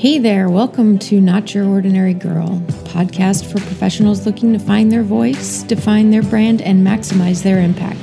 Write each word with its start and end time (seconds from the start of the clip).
Hey 0.00 0.16
there, 0.16 0.48
welcome 0.48 0.98
to 1.00 1.20
Not 1.20 1.54
Your 1.54 1.66
Ordinary 1.66 2.14
Girl, 2.14 2.58
podcast 2.84 3.44
for 3.44 3.60
professionals 3.60 4.24
looking 4.24 4.54
to 4.54 4.58
find 4.58 4.90
their 4.90 5.02
voice, 5.02 5.62
define 5.64 6.10
their 6.10 6.22
brand, 6.22 6.62
and 6.62 6.82
maximize 6.86 7.42
their 7.42 7.60
impact. 7.60 8.00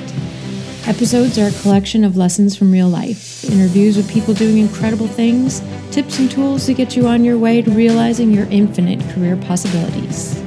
Episodes 0.87 1.39
are 1.39 1.47
a 1.47 1.61
collection 1.63 2.03
of 2.03 2.15
lessons 2.15 2.55
from 2.55 2.71
real 2.71 2.87
life, 2.87 3.43
interviews 3.45 3.97
with 3.97 4.07
people 4.11 4.35
doing 4.35 4.59
incredible 4.59 5.07
things, 5.07 5.59
tips 5.89 6.19
and 6.19 6.29
tools 6.29 6.67
to 6.67 6.75
get 6.75 6.95
you 6.95 7.07
on 7.07 7.23
your 7.23 7.39
way 7.39 7.63
to 7.63 7.71
realizing 7.71 8.31
your 8.31 8.45
infinite 8.51 8.99
career 9.15 9.35
possibilities. 9.35 10.39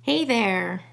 Hey 0.00 0.24
there. 0.24 0.84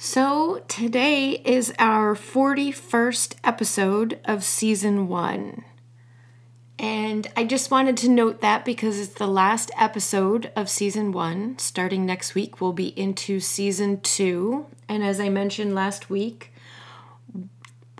So, 0.00 0.62
today 0.88 1.32
is 1.44 1.70
our 1.78 2.14
41st 2.14 3.34
episode 3.44 4.18
of 4.24 4.42
season 4.42 5.06
one. 5.06 5.62
And 6.78 7.30
I 7.36 7.44
just 7.44 7.70
wanted 7.70 7.98
to 7.98 8.08
note 8.08 8.40
that 8.40 8.64
because 8.64 8.98
it's 8.98 9.12
the 9.12 9.26
last 9.26 9.70
episode 9.78 10.50
of 10.56 10.70
season 10.70 11.12
one. 11.12 11.58
Starting 11.58 12.06
next 12.06 12.34
week, 12.34 12.62
we'll 12.62 12.72
be 12.72 12.98
into 12.98 13.38
season 13.38 14.00
two. 14.00 14.64
And 14.88 15.04
as 15.04 15.20
I 15.20 15.28
mentioned 15.28 15.74
last 15.74 16.08
week, 16.08 16.54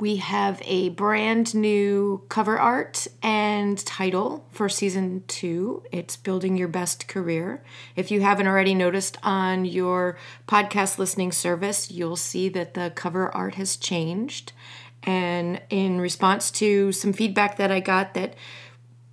we 0.00 0.16
have 0.16 0.60
a 0.64 0.90
brand 0.90 1.54
new 1.54 2.22
cover 2.28 2.58
art 2.58 3.06
and 3.22 3.84
title 3.84 4.44
for 4.50 4.68
season 4.68 5.24
two. 5.26 5.82
It's 5.90 6.16
Building 6.16 6.56
Your 6.56 6.68
Best 6.68 7.08
Career. 7.08 7.62
If 7.96 8.10
you 8.10 8.20
haven't 8.20 8.46
already 8.46 8.74
noticed 8.74 9.18
on 9.22 9.64
your 9.64 10.16
podcast 10.46 10.98
listening 10.98 11.32
service, 11.32 11.90
you'll 11.90 12.16
see 12.16 12.48
that 12.50 12.74
the 12.74 12.92
cover 12.94 13.34
art 13.34 13.56
has 13.56 13.77
changed. 13.77 14.52
And 15.02 15.60
in 15.70 16.00
response 16.00 16.50
to 16.52 16.92
some 16.92 17.12
feedback 17.12 17.56
that 17.56 17.70
I 17.70 17.80
got, 17.80 18.14
that 18.14 18.34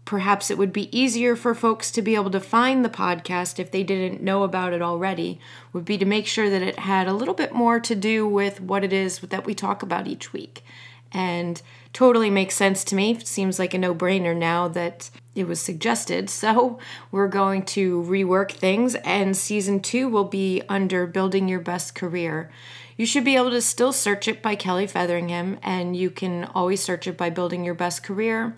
perhaps 0.05 0.49
it 0.51 0.57
would 0.57 0.71
be 0.71 0.95
easier 0.97 1.35
for 1.35 1.55
folks 1.55 1.91
to 1.91 2.01
be 2.01 2.15
able 2.15 2.29
to 2.29 2.39
find 2.39 2.85
the 2.85 2.89
podcast 2.89 3.59
if 3.59 3.71
they 3.71 3.83
didn't 3.83 4.21
know 4.21 4.43
about 4.43 4.71
it 4.71 4.81
already, 4.81 5.39
would 5.73 5.83
be 5.83 5.97
to 5.97 6.05
make 6.05 6.27
sure 6.27 6.49
that 6.49 6.61
it 6.61 6.79
had 6.79 7.07
a 7.07 7.13
little 7.13 7.33
bit 7.33 7.53
more 7.53 7.79
to 7.79 7.95
do 7.95 8.27
with 8.27 8.61
what 8.61 8.83
it 8.83 8.93
is 8.93 9.19
that 9.19 9.45
we 9.45 9.55
talk 9.55 9.81
about 9.81 10.07
each 10.07 10.31
week. 10.31 10.63
And 11.11 11.61
totally 11.91 12.29
makes 12.29 12.55
sense 12.55 12.83
to 12.83 12.95
me. 12.95 13.19
Seems 13.23 13.57
like 13.57 13.73
a 13.73 13.77
no 13.77 13.95
brainer 13.95 14.35
now 14.35 14.67
that 14.67 15.09
it 15.33 15.47
was 15.47 15.61
suggested. 15.61 16.29
So 16.29 16.77
we're 17.09 17.27
going 17.27 17.63
to 17.67 18.03
rework 18.03 18.51
things, 18.51 18.95
and 18.95 19.35
season 19.35 19.79
two 19.79 20.09
will 20.09 20.25
be 20.25 20.61
under 20.67 21.07
Building 21.07 21.47
Your 21.47 21.61
Best 21.61 21.95
Career. 21.95 22.51
You 22.97 23.05
should 23.05 23.25
be 23.25 23.35
able 23.35 23.51
to 23.51 23.61
still 23.61 23.91
search 23.91 24.27
it 24.27 24.41
by 24.41 24.55
Kelly 24.55 24.87
Featheringham, 24.87 25.57
and 25.63 25.95
you 25.95 26.09
can 26.09 26.45
always 26.55 26.83
search 26.83 27.07
it 27.07 27.17
by 27.17 27.29
Building 27.29 27.63
Your 27.63 27.73
Best 27.73 28.03
Career. 28.03 28.55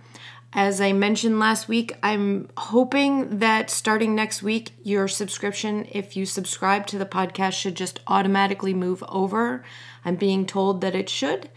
As 0.53 0.79
I 0.79 0.93
mentioned 0.93 1.39
last 1.39 1.67
week, 1.67 1.97
I'm 2.01 2.47
hoping 2.55 3.39
that 3.39 3.69
starting 3.69 4.15
next 4.15 4.41
week, 4.41 4.71
your 4.81 5.07
subscription, 5.07 5.85
if 5.91 6.15
you 6.15 6.25
subscribe 6.25 6.87
to 6.87 6.97
the 6.97 7.05
podcast, 7.05 7.53
should 7.53 7.75
just 7.75 7.99
automatically 8.07 8.73
move 8.73 9.03
over. 9.09 9.63
I'm 10.05 10.15
being 10.15 10.45
told 10.45 10.79
that 10.81 10.95
it 10.95 11.09
should, 11.09 11.49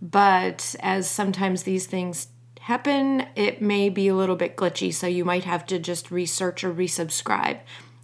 but 0.00 0.76
as 0.78 1.10
sometimes 1.10 1.64
these 1.64 1.86
things 1.86 2.28
happen, 2.60 3.26
it 3.34 3.60
may 3.60 3.88
be 3.88 4.08
a 4.08 4.14
little 4.14 4.36
bit 4.36 4.56
glitchy, 4.56 4.94
so 4.94 5.08
you 5.08 5.24
might 5.24 5.44
have 5.44 5.66
to 5.66 5.78
just 5.80 6.12
research 6.12 6.62
or 6.62 6.72
resubscribe. 6.72 7.58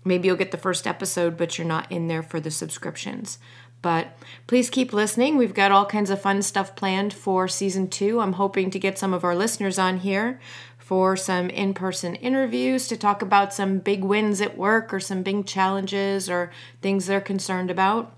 Maybe 0.05 0.27
you'll 0.27 0.37
get 0.37 0.51
the 0.51 0.59
first 0.59 0.89
episode, 0.89 1.37
but 1.37 1.57
you're 1.57 1.67
not 1.67 1.91
in 1.91 2.09
there 2.09 2.23
for 2.25 2.41
the 2.41 2.51
subscriptions. 2.51 3.39
But 3.83 4.17
please 4.47 4.71
keep 4.71 4.93
listening. 4.93 5.37
We've 5.37 5.55
got 5.55 5.73
all 5.73 5.85
kinds 5.85 6.09
of 6.11 6.23
fun 6.23 6.41
stuff 6.43 6.77
planned 6.77 7.13
for 7.13 7.49
season 7.49 7.89
two. 7.89 8.21
I'm 8.21 8.35
hoping 8.35 8.71
to 8.71 8.79
get 8.79 8.99
some 8.99 9.13
of 9.13 9.25
our 9.25 9.35
listeners 9.35 9.79
on 9.79 9.99
here 9.99 10.41
for 10.79 11.17
some 11.17 11.51
in 11.51 11.75
person 11.75 12.15
interviews 12.17 12.87
to 12.89 12.97
talk 12.97 13.23
about 13.23 13.53
some 13.53 13.79
big 13.79 14.05
wins 14.05 14.41
at 14.41 14.57
work 14.57 14.95
or 14.95 15.01
some 15.01 15.23
big 15.23 15.47
challenges 15.47 16.31
or 16.31 16.53
things 16.81 17.07
they're 17.07 17.21
concerned 17.21 17.71
about. 17.71 18.15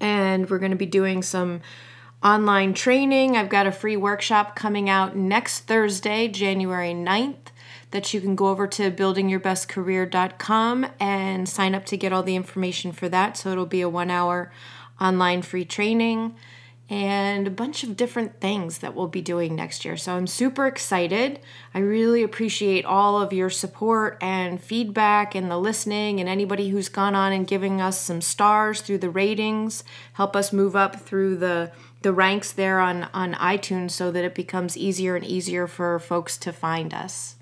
And 0.00 0.48
we're 0.48 0.58
going 0.58 0.70
to 0.72 0.76
be 0.76 0.86
doing 0.86 1.22
some 1.22 1.60
online 2.22 2.72
training. 2.72 3.36
I've 3.36 3.48
got 3.48 3.66
a 3.66 3.72
free 3.72 3.96
workshop 3.96 4.54
coming 4.54 4.88
out 4.88 5.16
next 5.16 5.60
Thursday, 5.60 6.28
January 6.28 6.92
9th 6.92 7.51
that 7.92 8.12
you 8.12 8.20
can 8.20 8.34
go 8.34 8.48
over 8.48 8.66
to 8.66 8.90
buildingyourbestcareer.com 8.90 10.86
and 10.98 11.48
sign 11.48 11.74
up 11.74 11.86
to 11.86 11.96
get 11.96 12.12
all 12.12 12.22
the 12.22 12.36
information 12.36 12.92
for 12.92 13.08
that. 13.08 13.36
So 13.36 13.50
it'll 13.50 13.64
be 13.66 13.80
a 13.82 13.88
one 13.88 14.10
hour 14.10 14.50
online 15.00 15.42
free 15.42 15.64
training 15.64 16.34
and 16.88 17.46
a 17.46 17.50
bunch 17.50 17.84
of 17.84 17.96
different 17.96 18.40
things 18.40 18.78
that 18.78 18.94
we'll 18.94 19.08
be 19.08 19.22
doing 19.22 19.54
next 19.54 19.84
year. 19.84 19.96
So 19.96 20.14
I'm 20.14 20.26
super 20.26 20.66
excited. 20.66 21.38
I 21.72 21.78
really 21.78 22.22
appreciate 22.22 22.84
all 22.84 23.20
of 23.20 23.32
your 23.32 23.48
support 23.48 24.18
and 24.20 24.60
feedback 24.60 25.34
and 25.34 25.50
the 25.50 25.58
listening 25.58 26.20
and 26.20 26.28
anybody 26.28 26.68
who's 26.68 26.90
gone 26.90 27.14
on 27.14 27.32
and 27.32 27.46
giving 27.46 27.80
us 27.80 27.98
some 28.00 28.20
stars 28.20 28.82
through 28.82 28.98
the 28.98 29.08
ratings, 29.10 29.84
help 30.14 30.36
us 30.36 30.52
move 30.52 30.76
up 30.76 30.96
through 31.00 31.36
the 31.36 31.72
the 32.02 32.12
ranks 32.12 32.50
there 32.50 32.80
on 32.80 33.04
on 33.14 33.34
iTunes 33.34 33.92
so 33.92 34.10
that 34.10 34.24
it 34.24 34.34
becomes 34.34 34.76
easier 34.76 35.14
and 35.14 35.24
easier 35.24 35.66
for 35.66 35.98
folks 35.98 36.36
to 36.36 36.52
find 36.52 36.92
us. 36.92 37.36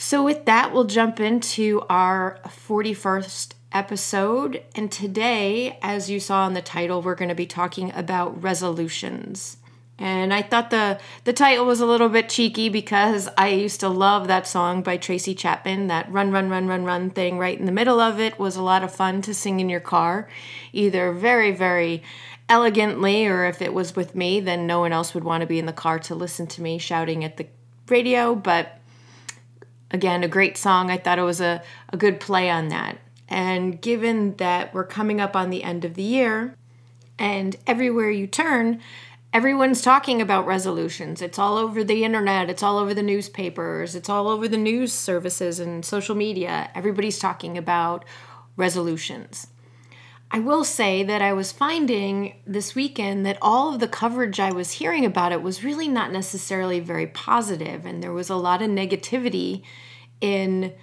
So, 0.00 0.22
with 0.22 0.44
that, 0.44 0.72
we'll 0.72 0.84
jump 0.84 1.18
into 1.18 1.82
our 1.90 2.38
41st 2.46 3.54
episode. 3.72 4.62
And 4.76 4.92
today, 4.92 5.76
as 5.82 6.08
you 6.08 6.20
saw 6.20 6.46
in 6.46 6.54
the 6.54 6.62
title, 6.62 7.02
we're 7.02 7.16
going 7.16 7.30
to 7.30 7.34
be 7.34 7.46
talking 7.46 7.90
about 7.92 8.40
resolutions. 8.40 9.56
And 9.98 10.32
I 10.32 10.42
thought 10.42 10.70
the, 10.70 11.00
the 11.24 11.32
title 11.32 11.66
was 11.66 11.80
a 11.80 11.86
little 11.86 12.08
bit 12.08 12.28
cheeky 12.28 12.68
because 12.68 13.28
I 13.36 13.48
used 13.48 13.80
to 13.80 13.88
love 13.88 14.28
that 14.28 14.46
song 14.46 14.84
by 14.84 14.98
Tracy 14.98 15.34
Chapman. 15.34 15.88
That 15.88 16.08
run, 16.12 16.30
run, 16.30 16.48
run, 16.48 16.68
run, 16.68 16.84
run 16.84 17.10
thing 17.10 17.36
right 17.36 17.58
in 17.58 17.66
the 17.66 17.72
middle 17.72 17.98
of 17.98 18.20
it 18.20 18.38
was 18.38 18.54
a 18.54 18.62
lot 18.62 18.84
of 18.84 18.94
fun 18.94 19.20
to 19.22 19.34
sing 19.34 19.58
in 19.58 19.68
your 19.68 19.80
car, 19.80 20.28
either 20.72 21.10
very, 21.10 21.50
very 21.50 22.04
elegantly, 22.48 23.26
or 23.26 23.46
if 23.46 23.60
it 23.60 23.74
was 23.74 23.96
with 23.96 24.14
me, 24.14 24.38
then 24.38 24.64
no 24.64 24.78
one 24.78 24.92
else 24.92 25.12
would 25.12 25.24
want 25.24 25.40
to 25.40 25.46
be 25.48 25.58
in 25.58 25.66
the 25.66 25.72
car 25.72 25.98
to 25.98 26.14
listen 26.14 26.46
to 26.46 26.62
me 26.62 26.78
shouting 26.78 27.24
at 27.24 27.36
the 27.36 27.48
radio. 27.88 28.36
But 28.36 28.78
again, 29.90 30.24
a 30.24 30.28
great 30.28 30.56
song. 30.56 30.90
I 30.90 30.96
thought 30.96 31.18
it 31.18 31.22
was 31.22 31.40
a, 31.40 31.62
a 31.90 31.96
good 31.96 32.20
play 32.20 32.50
on 32.50 32.68
that. 32.68 32.98
And 33.28 33.80
given 33.80 34.36
that 34.36 34.72
we're 34.72 34.84
coming 34.84 35.20
up 35.20 35.36
on 35.36 35.50
the 35.50 35.62
end 35.62 35.84
of 35.84 35.94
the 35.94 36.02
year, 36.02 36.54
and 37.18 37.56
everywhere 37.66 38.10
you 38.10 38.26
turn, 38.26 38.80
everyone's 39.32 39.82
talking 39.82 40.22
about 40.22 40.46
resolutions. 40.46 41.20
It's 41.20 41.38
all 41.38 41.56
over 41.58 41.84
the 41.84 42.04
internet, 42.04 42.48
it's 42.48 42.62
all 42.62 42.78
over 42.78 42.94
the 42.94 43.02
newspapers, 43.02 43.94
it's 43.94 44.08
all 44.08 44.28
over 44.28 44.48
the 44.48 44.56
news 44.56 44.92
services 44.92 45.60
and 45.60 45.84
social 45.84 46.14
media. 46.14 46.70
Everybody's 46.74 47.18
talking 47.18 47.58
about 47.58 48.04
resolutions. 48.56 49.48
I 50.30 50.40
will 50.40 50.64
say 50.64 51.02
that 51.04 51.22
I 51.22 51.32
was 51.32 51.52
finding 51.52 52.34
this 52.46 52.74
weekend 52.74 53.24
that 53.24 53.38
all 53.40 53.72
of 53.72 53.80
the 53.80 53.88
coverage 53.88 54.38
I 54.38 54.52
was 54.52 54.72
hearing 54.72 55.06
about 55.06 55.32
it 55.32 55.42
was 55.42 55.64
really 55.64 55.88
not 55.88 56.12
necessarily 56.12 56.80
very 56.80 57.06
positive, 57.06 57.86
and 57.86 58.02
there 58.02 58.12
was 58.12 58.28
a 58.28 58.36
lot 58.36 58.60
of 58.60 58.68
negativity 58.68 59.62
in 60.20 60.74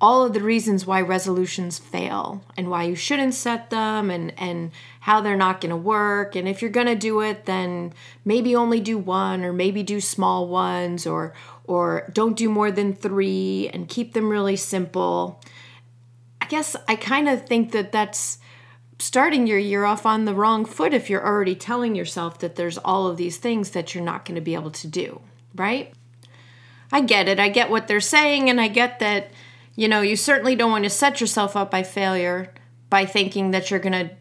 all 0.00 0.24
of 0.24 0.32
the 0.32 0.40
reasons 0.40 0.86
why 0.86 1.00
resolutions 1.00 1.78
fail 1.78 2.44
and 2.56 2.68
why 2.68 2.82
you 2.82 2.94
shouldn't 2.94 3.34
set 3.34 3.70
them 3.70 4.10
and 4.10 4.32
and 4.38 4.70
how 5.00 5.20
they're 5.20 5.36
not 5.36 5.60
going 5.60 5.70
to 5.70 5.76
work 5.76 6.34
and 6.34 6.48
if 6.48 6.60
you're 6.60 6.70
going 6.70 6.86
to 6.86 6.96
do 6.96 7.20
it 7.20 7.46
then 7.46 7.92
maybe 8.24 8.56
only 8.56 8.80
do 8.80 8.98
one 8.98 9.44
or 9.44 9.52
maybe 9.52 9.82
do 9.82 10.00
small 10.00 10.48
ones 10.48 11.06
or 11.06 11.32
or 11.64 12.10
don't 12.12 12.36
do 12.36 12.50
more 12.50 12.70
than 12.70 12.94
3 12.94 13.70
and 13.72 13.88
keep 13.88 14.12
them 14.12 14.28
really 14.28 14.56
simple. 14.56 15.40
I 16.40 16.46
guess 16.46 16.76
I 16.88 16.96
kind 16.96 17.28
of 17.28 17.46
think 17.46 17.72
that 17.72 17.92
that's 17.92 18.38
starting 18.98 19.46
your 19.46 19.58
year 19.58 19.84
off 19.84 20.06
on 20.06 20.24
the 20.24 20.34
wrong 20.34 20.64
foot 20.64 20.94
if 20.94 21.10
you're 21.10 21.24
already 21.24 21.54
telling 21.54 21.94
yourself 21.94 22.38
that 22.38 22.56
there's 22.56 22.78
all 22.78 23.06
of 23.06 23.16
these 23.16 23.36
things 23.36 23.70
that 23.70 23.94
you're 23.94 24.04
not 24.04 24.24
going 24.24 24.36
to 24.36 24.40
be 24.40 24.54
able 24.54 24.70
to 24.70 24.86
do, 24.86 25.20
right? 25.54 25.92
I 26.92 27.00
get 27.00 27.28
it. 27.28 27.40
I 27.40 27.48
get 27.48 27.70
what 27.70 27.88
they're 27.88 28.00
saying, 28.00 28.48
and 28.48 28.60
I 28.60 28.68
get 28.68 29.00
that, 29.00 29.30
you 29.74 29.88
know, 29.88 30.00
you 30.00 30.16
certainly 30.16 30.54
don't 30.54 30.70
want 30.70 30.84
to 30.84 30.90
set 30.90 31.20
yourself 31.20 31.56
up 31.56 31.70
by 31.70 31.82
failure 31.82 32.52
by 32.88 33.04
thinking 33.04 33.50
that 33.50 33.70
you're 33.70 33.80
going 33.80 34.08
to 34.08 34.14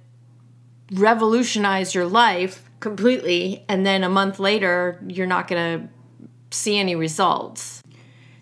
revolutionize 0.91 1.93
your 1.93 2.07
life 2.07 2.69
completely, 2.79 3.63
and 3.69 3.85
then 3.85 4.03
a 4.03 4.09
month 4.09 4.39
later, 4.39 4.99
you're 5.07 5.27
not 5.27 5.47
going 5.47 5.79
to 5.79 5.87
see 6.49 6.77
any 6.77 6.95
results. 6.95 7.81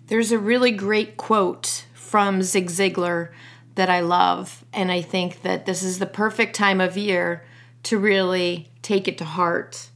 There's 0.06 0.32
a 0.32 0.38
really 0.38 0.72
great 0.72 1.16
quote 1.16 1.84
from 1.94 2.42
Zig 2.42 2.68
Ziglar 2.68 3.30
that 3.74 3.90
I 3.90 4.00
love. 4.00 4.64
And 4.72 4.92
I 4.92 5.00
think 5.02 5.42
that 5.42 5.66
this 5.66 5.82
is 5.82 5.98
the 5.98 6.06
perfect 6.06 6.54
time 6.54 6.80
of 6.80 6.96
year 6.96 7.44
to 7.84 7.98
really 7.98 8.68
take 8.82 9.08
it 9.08 9.18
to 9.18 9.24
heart. 9.24 9.88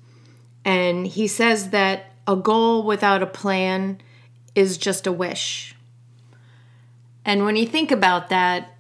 And 0.65 1.07
he 1.07 1.29
says 1.29 1.71
that 1.71 2.07
a 2.27 2.37
goal 2.37 2.83
without 2.83 3.23
a 3.23 3.27
plan 3.27 4.01
is 4.55 4.79
just 4.79 5.07
a 5.07 5.13
wish. 5.13 5.75
And 7.25 7.45
when 7.45 7.57
you 7.57 7.67
think 7.67 7.91
about 7.93 8.29
that, 8.31 8.73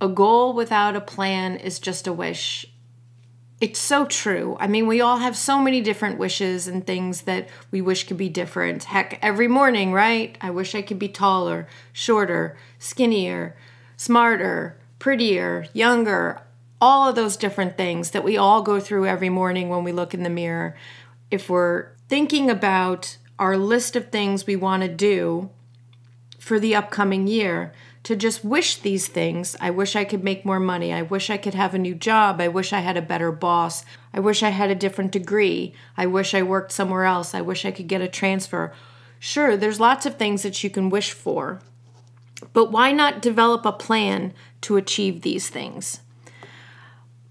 a 0.00 0.08
goal 0.08 0.52
without 0.54 0.96
a 0.96 1.00
plan 1.00 1.56
is 1.56 1.78
just 1.78 2.06
a 2.06 2.12
wish. 2.12 2.66
it's 3.60 3.78
so 3.78 4.04
true. 4.04 4.56
I 4.60 4.66
mean, 4.66 4.86
we 4.86 5.00
all 5.00 5.18
have 5.18 5.36
so 5.36 5.58
many 5.58 5.80
different 5.80 6.18
wishes 6.18 6.68
and 6.68 6.86
things 6.86 7.22
that 7.22 7.48
we 7.70 7.80
wish 7.80 8.06
could 8.06 8.18
be 8.18 8.28
different. 8.28 8.84
Heck, 8.84 9.18
every 9.22 9.48
morning, 9.48 9.92
right? 9.92 10.36
I 10.40 10.50
wish 10.50 10.74
I 10.74 10.82
could 10.82 10.98
be 10.98 11.08
taller, 11.08 11.66
shorter, 11.92 12.58
skinnier, 12.78 13.56
smarter, 13.96 14.78
prettier, 14.98 15.66
younger, 15.72 16.40
all 16.80 17.08
of 17.08 17.14
those 17.14 17.36
different 17.36 17.76
things 17.76 18.10
that 18.10 18.24
we 18.24 18.36
all 18.36 18.62
go 18.62 18.80
through 18.80 19.06
every 19.06 19.28
morning 19.28 19.68
when 19.68 19.84
we 19.84 19.92
look 19.92 20.14
in 20.14 20.22
the 20.22 20.30
mirror. 20.30 20.76
If 21.30 21.48
we're 21.48 21.88
thinking 22.08 22.50
about 22.50 23.16
our 23.38 23.56
list 23.56 23.96
of 23.96 24.10
things 24.10 24.46
we 24.46 24.56
want 24.56 24.82
to 24.82 24.88
do 24.88 25.50
for 26.38 26.60
the 26.60 26.74
upcoming 26.74 27.26
year, 27.26 27.72
to 28.04 28.14
just 28.14 28.44
wish 28.44 28.76
these 28.76 29.08
things. 29.08 29.56
I 29.60 29.70
wish 29.70 29.96
I 29.96 30.04
could 30.04 30.22
make 30.22 30.44
more 30.44 30.60
money. 30.60 30.92
I 30.92 31.02
wish 31.02 31.30
I 31.30 31.38
could 31.38 31.54
have 31.54 31.74
a 31.74 31.78
new 31.78 31.94
job. 31.94 32.40
I 32.40 32.48
wish 32.48 32.72
I 32.72 32.80
had 32.80 32.98
a 32.98 33.02
better 33.02 33.32
boss. 33.32 33.84
I 34.12 34.20
wish 34.20 34.42
I 34.42 34.50
had 34.50 34.70
a 34.70 34.74
different 34.74 35.10
degree. 35.10 35.74
I 35.96 36.06
wish 36.06 36.34
I 36.34 36.42
worked 36.42 36.70
somewhere 36.70 37.04
else. 37.04 37.34
I 37.34 37.40
wish 37.40 37.64
I 37.64 37.70
could 37.70 37.88
get 37.88 38.02
a 38.02 38.08
transfer. 38.08 38.74
Sure, 39.18 39.56
there's 39.56 39.80
lots 39.80 40.04
of 40.04 40.16
things 40.16 40.42
that 40.42 40.62
you 40.62 40.68
can 40.68 40.90
wish 40.90 41.12
for. 41.12 41.62
But 42.52 42.70
why 42.70 42.92
not 42.92 43.22
develop 43.22 43.64
a 43.64 43.72
plan 43.72 44.34
to 44.62 44.76
achieve 44.76 45.22
these 45.22 45.48
things? 45.48 46.00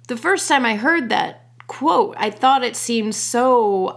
The 0.08 0.18
first 0.18 0.48
time 0.48 0.66
I 0.66 0.76
heard 0.76 1.10
that 1.10 1.44
quote, 1.68 2.16
I 2.18 2.30
thought 2.30 2.64
it 2.64 2.76
seemed 2.76 3.16
so 3.16 3.96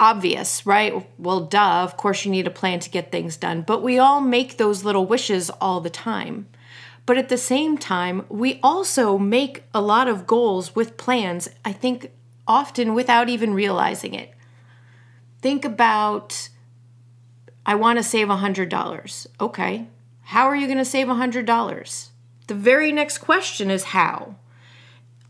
obvious, 0.00 0.64
right? 0.64 1.06
Well, 1.18 1.40
duh, 1.40 1.82
of 1.82 1.96
course 1.96 2.24
you 2.24 2.30
need 2.30 2.46
a 2.46 2.50
plan 2.50 2.80
to 2.80 2.90
get 2.90 3.12
things 3.12 3.36
done. 3.36 3.62
But 3.62 3.82
we 3.82 3.98
all 3.98 4.20
make 4.20 4.56
those 4.56 4.84
little 4.84 5.06
wishes 5.06 5.50
all 5.50 5.80
the 5.80 5.90
time. 5.90 6.48
But 7.06 7.18
at 7.18 7.28
the 7.28 7.38
same 7.38 7.78
time, 7.78 8.24
we 8.28 8.60
also 8.62 9.18
make 9.18 9.64
a 9.72 9.80
lot 9.80 10.08
of 10.08 10.26
goals 10.26 10.76
with 10.76 10.96
plans, 10.96 11.48
I 11.64 11.72
think 11.72 12.10
often 12.46 12.94
without 12.94 13.28
even 13.28 13.54
realizing 13.54 14.14
it. 14.14 14.34
Think 15.40 15.64
about 15.64 16.48
I 17.68 17.74
want 17.74 17.98
to 17.98 18.02
save 18.02 18.28
$100. 18.28 19.26
Okay. 19.42 19.86
How 20.22 20.46
are 20.46 20.56
you 20.56 20.66
going 20.66 20.78
to 20.78 20.86
save 20.86 21.06
$100? 21.06 22.08
The 22.46 22.54
very 22.54 22.92
next 22.92 23.18
question 23.18 23.70
is 23.70 23.84
how. 23.84 24.36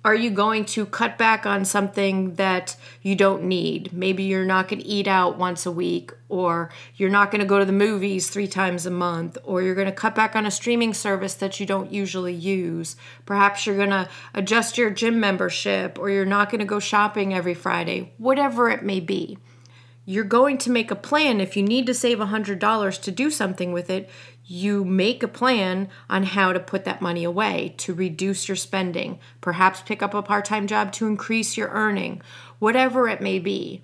Are 0.05 0.15
you 0.15 0.31
going 0.31 0.65
to 0.67 0.87
cut 0.87 1.19
back 1.19 1.47
on 1.47 1.65
something 1.65 2.37
that 2.37 2.77
you 3.03 3.17
don't 3.17 3.43
need? 3.43 3.93
Maybe 3.93 4.23
you're 4.23 4.45
not 4.45 4.69
going 4.69 4.81
to 4.81 4.87
eat 4.87 5.09
out 5.09 5.37
once 5.37 5.67
a 5.67 5.73
week, 5.73 6.13
or 6.29 6.71
you're 6.95 7.11
not 7.11 7.33
going 7.33 7.41
to 7.41 7.45
go 7.47 7.59
to 7.59 7.65
the 7.65 7.73
movies 7.73 8.31
three 8.31 8.47
times 8.47 8.87
a 8.87 8.91
month, 8.93 9.37
or 9.43 9.61
you're 9.61 9.75
going 9.75 9.89
to 9.89 9.93
cut 9.93 10.15
back 10.15 10.37
on 10.37 10.47
a 10.47 10.51
streaming 10.53 10.95
service 10.95 11.35
that 11.35 11.59
you 11.59 11.67
don't 11.67 11.93
usually 11.93 12.33
use. 12.33 12.95
Perhaps 13.27 13.67
you're 13.67 13.77
going 13.77 13.91
to 13.91 14.09
adjust 14.33 14.79
your 14.79 14.91
gym 14.91 15.19
membership, 15.19 15.99
or 15.99 16.09
you're 16.09 16.25
not 16.25 16.51
going 16.51 16.61
to 16.61 16.65
go 16.65 16.79
shopping 16.79 17.35
every 17.35 17.55
Friday, 17.55 18.13
whatever 18.17 18.71
it 18.71 18.85
may 18.85 19.01
be 19.01 19.39
you're 20.09 20.25
going 20.25 20.57
to 20.57 20.71
make 20.71 20.91
a 20.91 20.97
plan. 20.97 21.39
If 21.39 21.55
you 21.55 21.63
need 21.63 21.85
to 21.85 21.93
save 21.93 22.17
$100 22.17 23.03
to 23.03 23.11
do 23.11 23.31
something 23.31 23.73
with 23.73 23.91
it, 23.91 24.09
you 24.43 24.83
make 24.83 25.23
a 25.23 25.29
plan 25.29 25.91
on 26.09 26.23
how 26.23 26.55
to 26.55 26.61
put 26.61 26.87
that 26.87 27.03
money 27.03 27.25
away 27.25 27.75
to 27.77 27.93
reduce 27.93 28.49
your 28.49 28.57
spending, 28.57 29.19
perhaps 29.43 29.83
pick 29.83 30.03
up 30.03 30.15
a 30.15 30.23
part 30.23 30.47
time 30.47 30.67
job 30.67 30.93
to 30.93 31.07
increase 31.07 31.59
your 31.59 31.69
earning, 31.69 32.23
whatever 32.59 33.07
it 33.07 33.21
may 33.21 33.39
be. 33.39 33.83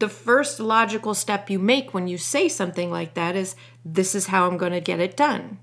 The 0.00 0.08
first 0.08 0.58
logical 0.58 1.14
step 1.14 1.48
you 1.48 1.60
make 1.60 1.94
when 1.94 2.08
you 2.08 2.18
say 2.18 2.48
something 2.48 2.90
like 2.90 3.14
that 3.14 3.36
is 3.36 3.54
this 3.84 4.16
is 4.16 4.26
how 4.26 4.48
I'm 4.48 4.56
going 4.56 4.72
to 4.72 4.80
get 4.80 4.98
it 4.98 5.16
done. 5.16 5.60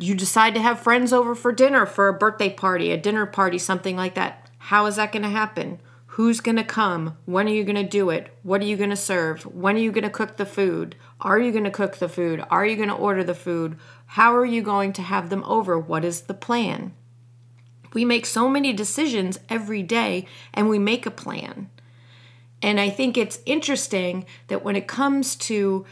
You 0.00 0.16
decide 0.16 0.54
to 0.54 0.60
have 0.60 0.80
friends 0.80 1.12
over 1.12 1.36
for 1.36 1.52
dinner, 1.52 1.86
for 1.86 2.08
a 2.08 2.12
birthday 2.12 2.50
party, 2.50 2.90
a 2.90 2.96
dinner 2.96 3.24
party, 3.24 3.58
something 3.58 3.96
like 3.96 4.16
that. 4.16 4.50
How 4.58 4.86
is 4.86 4.96
that 4.96 5.12
going 5.12 5.22
to 5.22 5.28
happen? 5.28 5.78
Who's 6.16 6.40
going 6.40 6.56
to 6.56 6.64
come? 6.64 7.18
When 7.26 7.46
are 7.46 7.52
you 7.52 7.62
going 7.62 7.76
to 7.76 7.82
do 7.82 8.08
it? 8.08 8.34
What 8.42 8.62
are 8.62 8.64
you 8.64 8.78
going 8.78 8.88
to 8.88 8.96
serve? 8.96 9.42
When 9.44 9.76
are 9.76 9.80
you 9.80 9.92
going 9.92 10.02
to 10.02 10.08
cook 10.08 10.38
the 10.38 10.46
food? 10.46 10.96
Are 11.20 11.38
you 11.38 11.52
going 11.52 11.64
to 11.64 11.70
cook 11.70 11.98
the 11.98 12.08
food? 12.08 12.42
Are 12.48 12.64
you 12.64 12.74
going 12.74 12.88
to 12.88 12.94
order 12.94 13.22
the 13.22 13.34
food? 13.34 13.76
How 14.06 14.34
are 14.34 14.46
you 14.46 14.62
going 14.62 14.94
to 14.94 15.02
have 15.02 15.28
them 15.28 15.44
over? 15.44 15.78
What 15.78 16.06
is 16.06 16.22
the 16.22 16.32
plan? 16.32 16.94
We 17.92 18.06
make 18.06 18.24
so 18.24 18.48
many 18.48 18.72
decisions 18.72 19.38
every 19.50 19.82
day 19.82 20.26
and 20.54 20.70
we 20.70 20.78
make 20.78 21.04
a 21.04 21.10
plan. 21.10 21.68
And 22.62 22.80
I 22.80 22.88
think 22.88 23.18
it's 23.18 23.40
interesting 23.44 24.24
that 24.48 24.64
when 24.64 24.74
it 24.74 24.88
comes 24.88 25.36
to 25.36 25.84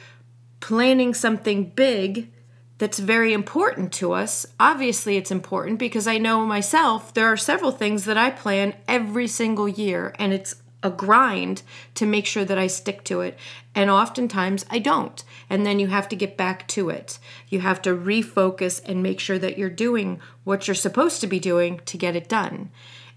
planning 0.60 1.12
something 1.12 1.68
big, 1.68 2.32
that's 2.78 2.98
very 2.98 3.32
important 3.32 3.92
to 3.94 4.12
us. 4.12 4.46
Obviously, 4.58 5.16
it's 5.16 5.30
important 5.30 5.78
because 5.78 6.06
I 6.06 6.18
know 6.18 6.44
myself 6.44 7.14
there 7.14 7.26
are 7.26 7.36
several 7.36 7.70
things 7.70 8.04
that 8.04 8.18
I 8.18 8.30
plan 8.30 8.74
every 8.88 9.28
single 9.28 9.68
year, 9.68 10.14
and 10.18 10.32
it's 10.32 10.56
a 10.82 10.90
grind 10.90 11.62
to 11.94 12.04
make 12.04 12.26
sure 12.26 12.44
that 12.44 12.58
I 12.58 12.66
stick 12.66 13.04
to 13.04 13.22
it. 13.22 13.38
And 13.74 13.90
oftentimes 13.90 14.66
I 14.70 14.78
don't. 14.78 15.24
And 15.48 15.64
then 15.64 15.78
you 15.78 15.86
have 15.86 16.08
to 16.10 16.16
get 16.16 16.36
back 16.36 16.68
to 16.68 16.90
it. 16.90 17.18
You 17.48 17.60
have 17.60 17.80
to 17.82 17.96
refocus 17.96 18.82
and 18.84 19.02
make 19.02 19.18
sure 19.18 19.38
that 19.38 19.56
you're 19.56 19.70
doing 19.70 20.20
what 20.44 20.68
you're 20.68 20.74
supposed 20.74 21.22
to 21.22 21.26
be 21.26 21.40
doing 21.40 21.80
to 21.86 21.96
get 21.96 22.14
it 22.14 22.28
done. 22.28 22.70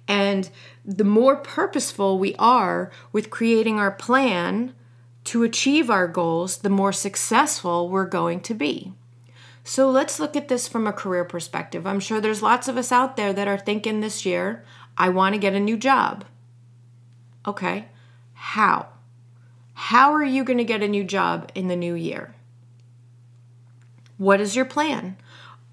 And 0.07 0.49
the 0.85 1.03
more 1.03 1.35
purposeful 1.35 2.17
we 2.17 2.33
are 2.39 2.89
with 3.11 3.29
creating 3.29 3.77
our 3.77 3.91
plan 3.91 4.73
to 5.25 5.43
achieve 5.43 5.89
our 5.89 6.07
goals, 6.07 6.59
the 6.59 6.69
more 6.69 6.93
successful 6.93 7.89
we're 7.89 8.05
going 8.05 8.39
to 8.39 8.53
be. 8.53 8.93
So 9.67 9.89
let's 9.89 10.17
look 10.17 10.37
at 10.37 10.47
this 10.47 10.65
from 10.65 10.87
a 10.87 10.93
career 10.93 11.25
perspective. 11.25 11.85
I'm 11.85 11.99
sure 11.99 12.21
there's 12.21 12.41
lots 12.41 12.69
of 12.69 12.77
us 12.77 12.89
out 12.89 13.17
there 13.17 13.33
that 13.33 13.49
are 13.49 13.57
thinking 13.57 13.99
this 13.99 14.25
year, 14.25 14.63
I 14.97 15.09
want 15.09 15.35
to 15.35 15.39
get 15.39 15.55
a 15.55 15.59
new 15.59 15.75
job. 15.75 16.23
Okay, 17.45 17.89
how? 18.33 18.87
How 19.73 20.13
are 20.13 20.23
you 20.23 20.45
going 20.45 20.57
to 20.57 20.63
get 20.63 20.81
a 20.81 20.87
new 20.87 21.03
job 21.03 21.51
in 21.53 21.67
the 21.67 21.75
new 21.75 21.95
year? 21.95 22.33
What 24.17 24.39
is 24.39 24.55
your 24.55 24.63
plan? 24.63 25.17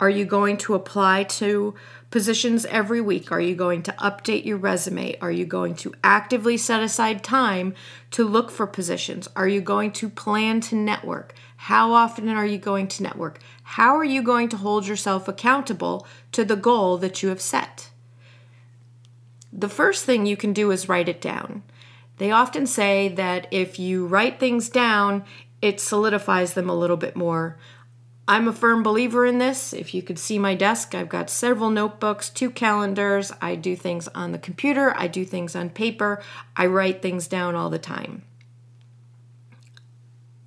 Are 0.00 0.11
you 0.11 0.25
going 0.25 0.56
to 0.56 0.75
apply 0.75 1.23
to 1.38 1.76
positions 2.15 2.65
every 2.67 3.01
week? 3.01 3.33
Are 3.33 3.41
you 3.41 3.57
going 3.57 3.83
to 3.83 3.93
update 3.95 4.45
your 4.45 4.57
resume? 4.57 5.19
Are 5.21 5.33
you 5.33 5.45
going 5.45 5.75
to 5.75 5.93
actively 6.05 6.57
set 6.57 6.81
aside 6.81 7.25
time 7.25 7.75
to 8.13 8.23
look 8.23 8.53
for 8.53 8.69
positions? 8.69 9.29
Are 9.35 9.49
you 9.49 9.61
going 9.61 9.91
to 9.95 10.09
plan 10.09 10.61
to 10.61 10.77
network? 10.77 11.35
How 11.57 11.93
often 11.93 12.29
are 12.29 12.47
you 12.47 12.57
going 12.57 12.87
to 12.87 13.03
network? 13.03 13.41
How 13.65 13.97
are 13.97 14.05
you 14.05 14.23
going 14.23 14.49
to 14.51 14.57
hold 14.59 14.87
yourself 14.87 15.27
accountable 15.27 16.07
to 16.31 16.45
the 16.45 16.55
goal 16.55 16.99
that 16.99 17.21
you 17.21 17.31
have 17.31 17.41
set? 17.41 17.91
The 19.53 19.69
first 19.69 20.05
thing 20.05 20.25
you 20.25 20.37
can 20.37 20.53
do 20.53 20.71
is 20.71 20.89
write 20.89 21.09
it 21.09 21.21
down. 21.21 21.65
They 22.19 22.31
often 22.31 22.69
say 22.69 23.09
that 23.09 23.49
if 23.51 23.81
you 23.81 24.06
write 24.06 24.39
things 24.39 24.69
down, 24.69 25.25
it 25.61 25.81
solidifies 25.81 26.55
them 26.55 26.71
a 26.71 26.77
little 26.77 26.97
bit 26.97 27.17
more. 27.17 27.59
I'm 28.27 28.49
a 28.49 28.53
firm 28.53 28.83
believer 28.83 29.27
in 29.27 29.39
this. 29.39 29.75
If 29.75 29.93
you 29.93 30.03
could 30.03 30.19
see 30.19 30.39
my 30.39 30.55
desk, 30.55 30.95
I've 30.95 31.11
got 31.11 31.29
several 31.29 31.69
notebooks, 31.69 32.31
two 32.31 32.51
calendars. 32.51 33.33
I 33.43 33.55
do 33.55 33.77
things 33.77 34.09
on 34.09 34.33
the 34.33 34.39
computer, 34.39 34.95
I 34.97 35.09
do 35.09 35.25
things 35.25 35.55
on 35.55 35.69
paper, 35.71 36.23
I 36.57 36.67
write 36.67 37.03
things 37.03 37.29
down 37.29 37.55
all 37.55 37.69
the 37.69 37.79
time. 37.79 38.23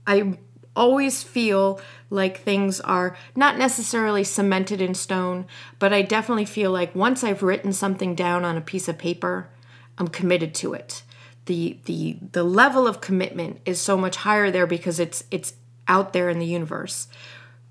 I 0.07 0.37
always 0.75 1.21
feel 1.21 1.79
like 2.09 2.39
things 2.39 2.79
are 2.81 3.15
not 3.35 3.57
necessarily 3.57 4.23
cemented 4.23 4.81
in 4.81 4.93
stone, 4.95 5.45
but 5.79 5.93
I 5.93 6.01
definitely 6.01 6.45
feel 6.45 6.71
like 6.71 6.95
once 6.95 7.23
I've 7.23 7.43
written 7.43 7.73
something 7.73 8.15
down 8.15 8.45
on 8.45 8.57
a 8.57 8.61
piece 8.61 8.87
of 8.87 8.97
paper, 8.97 9.49
I'm 9.97 10.07
committed 10.07 10.55
to 10.55 10.73
it. 10.73 11.03
The 11.45 11.79
the 11.85 12.17
the 12.31 12.43
level 12.43 12.87
of 12.87 13.01
commitment 13.01 13.59
is 13.65 13.79
so 13.79 13.97
much 13.97 14.17
higher 14.17 14.49
there 14.49 14.67
because 14.67 14.99
it's 14.99 15.23
it's 15.31 15.53
out 15.87 16.13
there 16.13 16.29
in 16.29 16.39
the 16.39 16.45
universe. 16.45 17.07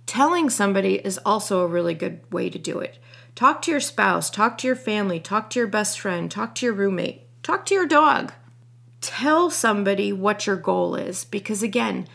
Telling 0.07 0.49
somebody 0.49 0.95
is 0.95 1.19
also 1.27 1.61
a 1.61 1.67
really 1.67 1.95
good 1.95 2.21
way 2.33 2.49
to 2.49 2.59
do 2.59 2.79
it. 2.79 2.99
Talk 3.35 3.61
to 3.63 3.71
your 3.71 3.81
spouse, 3.81 4.31
talk 4.31 4.57
to 4.59 4.67
your 4.67 4.77
family, 4.77 5.21
talk 5.21 5.51
to 5.51 5.59
your 5.59 5.69
best 5.69 6.01
friend, 6.01 6.31
talk 6.31 6.55
to 6.55 6.67
your 6.67 6.75
roommate, 6.75 7.23
talk 7.43 7.67
to 7.67 7.75
your 7.75 7.87
dog. 7.87 8.33
Tell 9.01 9.51
somebody 9.51 10.13
what 10.13 10.47
your 10.47 10.57
goal 10.57 10.95
is 10.95 11.25
because 11.25 11.63
again, 11.63 12.07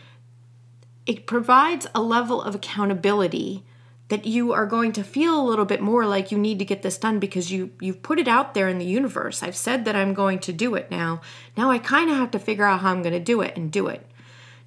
it 1.06 1.26
provides 1.26 1.86
a 1.94 2.02
level 2.02 2.42
of 2.42 2.54
accountability 2.54 3.64
that 4.08 4.26
you 4.26 4.52
are 4.52 4.66
going 4.66 4.92
to 4.92 5.02
feel 5.02 5.40
a 5.40 5.48
little 5.48 5.64
bit 5.64 5.80
more 5.80 6.04
like 6.04 6.30
you 6.30 6.38
need 6.38 6.58
to 6.58 6.64
get 6.64 6.82
this 6.82 6.98
done 6.98 7.18
because 7.18 7.50
you 7.50 7.70
you've 7.80 8.02
put 8.02 8.18
it 8.18 8.28
out 8.28 8.52
there 8.52 8.68
in 8.68 8.78
the 8.78 8.84
universe. 8.84 9.42
I've 9.42 9.56
said 9.56 9.84
that 9.84 9.96
I'm 9.96 10.12
going 10.12 10.38
to 10.40 10.52
do 10.52 10.74
it 10.74 10.90
now. 10.90 11.20
Now 11.56 11.70
I 11.70 11.78
kind 11.78 12.10
of 12.10 12.16
have 12.16 12.30
to 12.32 12.38
figure 12.38 12.66
out 12.66 12.80
how 12.80 12.90
I'm 12.90 13.02
going 13.02 13.14
to 13.14 13.20
do 13.20 13.40
it 13.40 13.56
and 13.56 13.72
do 13.72 13.86
it. 13.86 14.06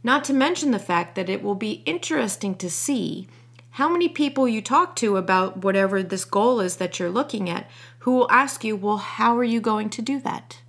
Not 0.05 0.23
to 0.25 0.33
mention 0.33 0.69
the 0.69 0.77
fact 0.77 1.15
that 1.15 1.29
it 1.29 1.41
will 1.41 1.55
be 1.55 1.81
interesting 1.83 2.53
to 2.57 2.69
see 2.69 3.27
how 3.71 3.89
many 3.89 4.07
people 4.07 4.47
you 4.47 4.61
talk 4.61 4.95
to 4.97 5.17
about 5.17 5.63
whatever 5.63 6.03
this 6.03 6.25
goal 6.25 6.59
is 6.59 6.75
that 6.75 6.99
you're 6.99 7.09
looking 7.09 7.49
at 7.49 7.67
who 8.01 8.11
will 8.11 8.31
ask 8.31 8.63
you, 8.63 8.75
"Well, 8.75 8.97
how 8.97 9.35
are 9.35 9.43
you 9.43 9.59
going 9.59 9.89
to 9.89 10.03
do 10.03 10.19
that?" 10.19 10.61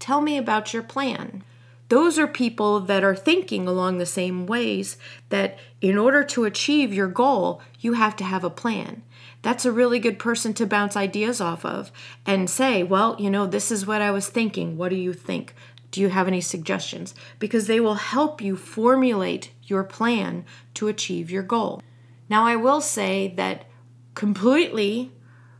Tell 0.00 0.20
me 0.20 0.36
about 0.36 0.74
your 0.74 0.82
plan. 0.82 1.44
Those 1.90 2.18
are 2.18 2.26
people 2.26 2.80
that 2.80 3.04
are 3.04 3.14
thinking 3.14 3.68
along 3.68 3.98
the 3.98 4.04
same 4.04 4.46
ways 4.46 4.96
that 5.28 5.56
in 5.80 5.96
order 5.96 6.24
to 6.24 6.44
achieve 6.44 6.92
your 6.92 7.06
goal, 7.06 7.60
you 7.78 7.92
have 7.92 8.16
to 8.16 8.24
have 8.24 8.42
a 8.42 8.50
plan. 8.50 9.02
that's 9.42 9.64
a 9.64 9.70
really 9.70 10.00
good 10.00 10.18
person 10.18 10.52
to 10.52 10.66
bounce 10.66 10.96
ideas 10.96 11.40
off 11.40 11.64
of 11.64 11.92
and 12.26 12.50
say, 12.50 12.82
well, 12.82 13.14
you 13.20 13.30
know, 13.30 13.46
this 13.46 13.70
is 13.70 13.86
what 13.86 14.02
I 14.02 14.10
was 14.10 14.26
thinking. 14.26 14.76
What 14.76 14.88
do 14.88 14.96
you 14.96 15.12
think? 15.12 15.54
Do 15.90 16.00
you 16.00 16.08
have 16.08 16.28
any 16.28 16.40
suggestions? 16.40 17.14
Because 17.38 17.66
they 17.66 17.80
will 17.80 17.94
help 17.94 18.40
you 18.40 18.56
formulate 18.56 19.52
your 19.62 19.84
plan 19.84 20.44
to 20.74 20.88
achieve 20.88 21.30
your 21.30 21.42
goal. 21.42 21.82
Now, 22.28 22.46
I 22.46 22.56
will 22.56 22.80
say 22.80 23.32
that 23.36 23.66
completely 24.14 25.12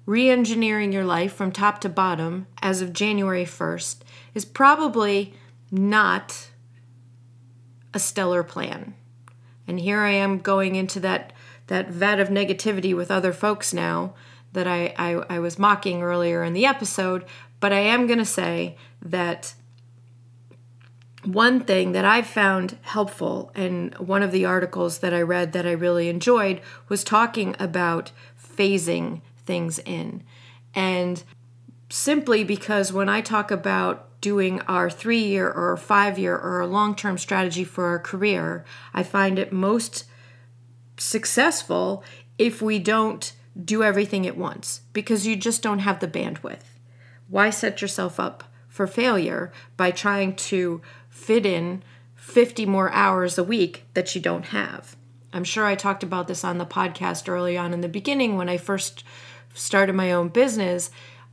re 0.04 0.30
engineering 0.30 0.92
your 0.92 1.04
life 1.04 1.33
from 1.33 1.52
top 1.52 1.80
to 1.80 1.88
bottom 1.88 2.47
as 2.62 2.80
of 2.80 2.92
January 2.92 3.45
1st 3.45 3.99
is 4.35 4.45
probably 4.45 5.35
not 5.71 6.50
a 7.92 7.99
stellar 7.99 8.42
plan. 8.42 8.95
And 9.66 9.80
here 9.80 10.00
I 10.00 10.12
am 10.12 10.38
going 10.38 10.76
into 10.76 11.00
that 11.00 11.33
that 11.66 11.90
vat 11.90 12.21
of 12.21 12.28
negativity 12.28 12.95
with 12.95 13.11
other 13.11 13.33
folks 13.33 13.75
now 13.75 14.14
that 14.52 14.68
I, 14.68 14.95
I, 14.97 15.37
I 15.37 15.38
was 15.40 15.59
mocking 15.59 16.02
earlier 16.02 16.45
in 16.45 16.52
the 16.52 16.64
episode, 16.64 17.25
but 17.59 17.73
I 17.73 17.80
am 17.80 18.06
going 18.06 18.21
to 18.21 18.25
say 18.25 18.76
that 19.02 19.54
one 21.26 21.61
thing 21.61 21.92
that 21.92 22.04
I 22.04 22.23
found 22.23 22.78
helpful, 22.83 23.50
and 23.54 23.95
one 23.99 24.23
of 24.23 24.33
the 24.33 24.45
articles 24.45 24.99
that 24.99 25.12
I 25.12 25.23
read 25.23 25.52
that 25.52 25.66
I 25.66 25.73
really 25.73 26.09
enjoyed, 26.09 26.61
was 26.88 27.02
talking 27.02 27.56
about 27.59 28.12
phasing 28.40 29.23
things 29.45 29.78
in. 29.80 30.23
And 30.75 31.23
simply 31.90 32.45
because 32.45 32.92
when 32.92 33.09
I 33.09 33.21
talk 33.21 33.50
about 33.50 34.21
doing 34.21 34.61
our 34.62 34.88
three 34.88 35.23
year 35.23 35.50
or 35.50 35.76
five 35.76 36.18
year 36.18 36.37
or 36.37 36.61
a 36.61 36.66
long 36.66 36.95
term 36.95 37.18
strategy 37.18 37.64
for 37.64 37.87
our 37.87 37.99
career, 37.99 38.64
I 38.95 39.02
find 39.02 39.38
it 39.38 39.52
most 39.52 40.04
successful 40.97 42.02
if 42.38 42.62
we 42.62 42.78
don't 42.78 43.33
do 43.64 43.83
everything 43.83 44.26
at 44.26 44.37
once 44.37 44.83
because 44.92 45.26
you 45.26 45.37
just 45.37 45.62
don't 45.62 45.80
have 45.80 46.00
the 46.00 46.09
bandwidth. 46.09 46.64
Why 47.28 47.50
set 47.50 47.83
yourself 47.83 48.21
up 48.21 48.45
for 48.68 48.87
failure 48.87 49.52
by 49.76 49.90
trying 49.90 50.37
to 50.37 50.83
fit 51.16 51.46
in 51.46 51.82
50 52.14 52.66
more 52.66 52.90
hours 52.92 53.38
a 53.38 53.42
week 53.44 53.85
that 53.94 54.14
you 54.14 54.20
don't 54.20 54.46
have? 54.46 54.96
I'm 55.32 55.44
sure 55.44 55.64
I 55.64 55.75
talked 55.75 56.02
about 56.02 56.28
this 56.28 56.44
on 56.44 56.58
the 56.58 56.66
podcast 56.66 57.28
early 57.28 57.56
on 57.56 57.73
in 57.73 57.80
the 57.80 57.88
beginning 57.88 58.37
when 58.37 58.49
I 58.49 58.58
first 58.58 59.02
started 59.54 59.94
my 59.94 60.12
own 60.12 60.28
business. 60.28 60.90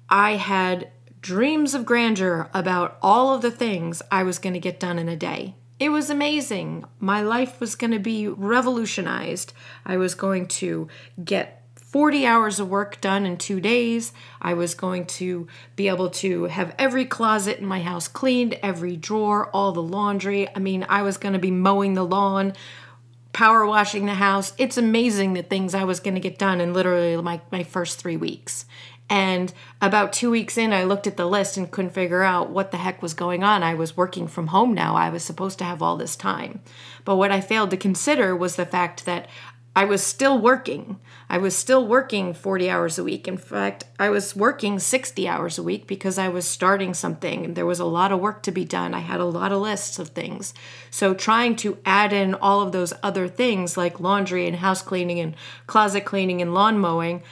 I 0.09 0.31
had 0.31 0.89
dreams 1.21 1.73
of 1.73 1.85
grandeur 1.85 2.49
about 2.53 2.97
all 3.01 3.35
of 3.35 3.41
the 3.41 3.51
things 3.51 4.01
I 4.09 4.23
was 4.23 4.39
going 4.39 4.53
to 4.53 4.59
get 4.59 4.79
done 4.79 4.97
in 4.97 5.09
a 5.09 5.15
day. 5.15 5.55
It 5.79 5.89
was 5.89 6.09
amazing. 6.09 6.85
My 6.99 7.21
life 7.21 7.59
was 7.59 7.75
going 7.75 7.91
to 7.91 7.99
be 7.99 8.27
revolutionized. 8.27 9.51
I 9.85 9.97
was 9.97 10.15
going 10.15 10.47
to 10.47 10.87
get 11.23 11.62
40 11.93 12.25
hours 12.25 12.59
of 12.59 12.69
work 12.69 12.99
done 13.01 13.23
in 13.23 13.37
two 13.37 13.61
days. 13.61 14.13
I 14.41 14.55
was 14.55 14.73
going 14.73 15.05
to 15.05 15.47
be 15.75 15.87
able 15.87 16.09
to 16.09 16.45
have 16.45 16.73
every 16.79 17.05
closet 17.05 17.59
in 17.59 17.67
my 17.67 17.81
house 17.81 18.07
cleaned, 18.07 18.57
every 18.63 18.97
drawer, 18.97 19.51
all 19.51 19.71
the 19.73 19.83
laundry. 19.83 20.49
I 20.55 20.57
mean, 20.57 20.87
I 20.89 21.03
was 21.03 21.17
going 21.17 21.33
to 21.33 21.39
be 21.39 21.51
mowing 21.51 21.93
the 21.93 22.03
lawn, 22.03 22.53
power 23.31 23.63
washing 23.67 24.07
the 24.07 24.15
house. 24.15 24.53
It's 24.57 24.75
amazing 24.75 25.33
the 25.33 25.43
things 25.43 25.75
I 25.75 25.83
was 25.83 25.99
going 25.99 26.15
to 26.15 26.19
get 26.19 26.39
done 26.39 26.59
in 26.59 26.73
literally 26.73 27.15
my, 27.21 27.41
my 27.51 27.61
first 27.61 27.99
three 27.99 28.17
weeks. 28.17 28.65
And 29.07 29.53
about 29.79 30.13
two 30.13 30.31
weeks 30.31 30.57
in, 30.57 30.73
I 30.73 30.85
looked 30.85 31.05
at 31.05 31.17
the 31.17 31.27
list 31.27 31.57
and 31.57 31.69
couldn't 31.69 31.91
figure 31.91 32.23
out 32.23 32.49
what 32.49 32.71
the 32.71 32.77
heck 32.77 33.03
was 33.03 33.13
going 33.13 33.43
on. 33.43 33.61
I 33.61 33.75
was 33.75 33.95
working 33.95 34.27
from 34.27 34.47
home 34.47 34.73
now. 34.73 34.95
I 34.95 35.09
was 35.09 35.23
supposed 35.23 35.59
to 35.59 35.65
have 35.65 35.83
all 35.83 35.97
this 35.97 36.15
time. 36.15 36.61
But 37.05 37.17
what 37.17 37.31
I 37.31 37.39
failed 37.39 37.69
to 37.69 37.77
consider 37.77 38.35
was 38.35 38.55
the 38.55 38.65
fact 38.65 39.05
that 39.05 39.27
I 39.75 39.85
was 39.85 40.03
still 40.03 40.37
working. 40.37 40.99
I 41.29 41.39
was 41.39 41.55
still 41.55 41.87
working 41.87 42.35
40 42.35 42.69
hours 42.69 42.99
a 42.99 43.03
week. 43.03 43.27
In 43.27 43.37
fact, 43.37 43.85
I 43.97 44.09
was 44.09 44.35
working 44.35 44.77
60 44.77 45.27
hours 45.27 45.57
a 45.57 45.63
week 45.63 45.87
because 45.87 46.19
I 46.19 46.27
was 46.27 46.47
starting 46.47 46.93
something 46.93 47.43
and 47.43 47.55
there 47.55 47.65
was 47.65 47.79
a 47.79 47.85
lot 47.85 48.11
of 48.11 48.19
work 48.19 48.43
to 48.43 48.51
be 48.51 48.65
done. 48.65 48.93
I 48.93 48.99
had 48.99 49.19
a 49.19 49.25
lot 49.25 49.51
of 49.51 49.61
lists 49.61 49.97
of 49.97 50.09
things. 50.09 50.53
So, 50.91 51.15
trying 51.15 51.55
to 51.57 51.79
add 51.85 52.13
in 52.13 52.35
all 52.35 52.61
of 52.61 52.71
those 52.71 52.93
other 53.01 53.27
things 53.27 53.75
like 53.75 53.99
laundry 53.99 54.45
and 54.45 54.57
house 54.57 54.83
cleaning 54.83 55.19
and 55.19 55.35
closet 55.65 56.05
cleaning 56.05 56.39
and 56.39 56.53
lawn 56.53 56.77
mowing 56.77 57.23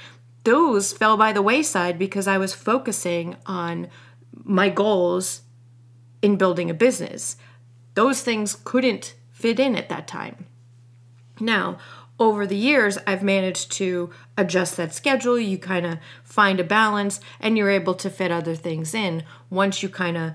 those 0.44 0.92
fell 0.92 1.18
by 1.18 1.34
the 1.34 1.42
wayside 1.42 2.00
because 2.00 2.28
I 2.28 2.38
was 2.38 2.54
focusing 2.54 3.36
on 3.46 3.90
my 4.34 4.70
goals 4.70 5.42
in 6.22 6.38
building 6.38 6.70
a 6.70 6.74
business. 6.74 7.36
Those 7.94 8.22
things 8.22 8.58
couldn't 8.64 9.16
fit 9.30 9.60
in 9.60 9.76
at 9.76 9.90
that 9.90 10.08
time. 10.08 10.48
Now, 11.40 11.78
over 12.22 12.46
the 12.46 12.56
years, 12.56 13.00
I've 13.08 13.24
managed 13.24 13.72
to 13.74 14.12
adjust 14.38 14.78
that 14.78 14.94
schedule. 14.94 15.40
You 15.40 15.58
kind 15.58 15.88
of 15.88 15.98
find 16.24 16.60
a 16.60 16.64
balance 16.64 17.20
and 17.40 17.58
you're 17.58 17.72
able 17.72 17.96
to 17.96 18.12
fit 18.12 18.32
other 18.32 18.54
things 18.54 18.94
in 18.94 19.24
once 19.50 19.82
you 19.82 19.90
kind 19.90 20.16
of 20.16 20.34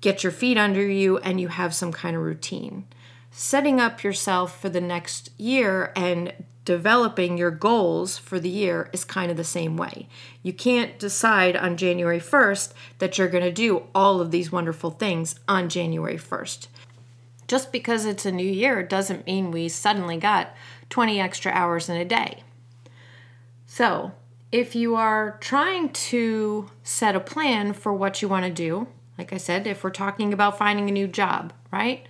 get 0.00 0.24
your 0.24 0.32
feet 0.32 0.58
under 0.58 0.84
you 0.84 1.18
and 1.18 1.40
you 1.40 1.46
have 1.46 1.76
some 1.76 1.92
kind 1.92 2.16
of 2.16 2.22
routine. 2.22 2.86
Setting 3.30 3.78
up 3.78 4.02
yourself 4.02 4.60
for 4.60 4.68
the 4.68 4.80
next 4.80 5.30
year 5.38 5.92
and 5.94 6.32
developing 6.64 7.38
your 7.38 7.52
goals 7.52 8.18
for 8.18 8.40
the 8.40 8.48
year 8.48 8.90
is 8.92 9.04
kind 9.04 9.30
of 9.30 9.36
the 9.36 9.44
same 9.44 9.76
way. 9.76 10.08
You 10.42 10.52
can't 10.52 10.98
decide 10.98 11.56
on 11.56 11.76
January 11.76 12.18
1st 12.18 12.72
that 12.98 13.16
you're 13.16 13.28
going 13.28 13.44
to 13.44 13.52
do 13.52 13.84
all 13.94 14.20
of 14.20 14.32
these 14.32 14.50
wonderful 14.50 14.90
things 14.90 15.38
on 15.46 15.68
January 15.68 16.18
1st. 16.18 16.66
Just 17.46 17.72
because 17.72 18.04
it's 18.04 18.26
a 18.26 18.32
new 18.32 18.46
year 18.46 18.82
doesn't 18.82 19.24
mean 19.24 19.50
we 19.50 19.70
suddenly 19.70 20.18
got 20.18 20.54
20 20.90 21.20
extra 21.20 21.52
hours 21.52 21.88
in 21.88 21.96
a 21.96 22.04
day. 22.04 22.42
So, 23.66 24.12
if 24.50 24.74
you 24.74 24.94
are 24.94 25.36
trying 25.40 25.90
to 25.90 26.70
set 26.82 27.14
a 27.14 27.20
plan 27.20 27.72
for 27.74 27.92
what 27.92 28.22
you 28.22 28.28
want 28.28 28.46
to 28.46 28.50
do, 28.50 28.88
like 29.18 29.32
I 29.32 29.36
said, 29.36 29.66
if 29.66 29.84
we're 29.84 29.90
talking 29.90 30.32
about 30.32 30.56
finding 30.56 30.88
a 30.88 30.92
new 30.92 31.06
job, 31.06 31.52
right? 31.70 32.06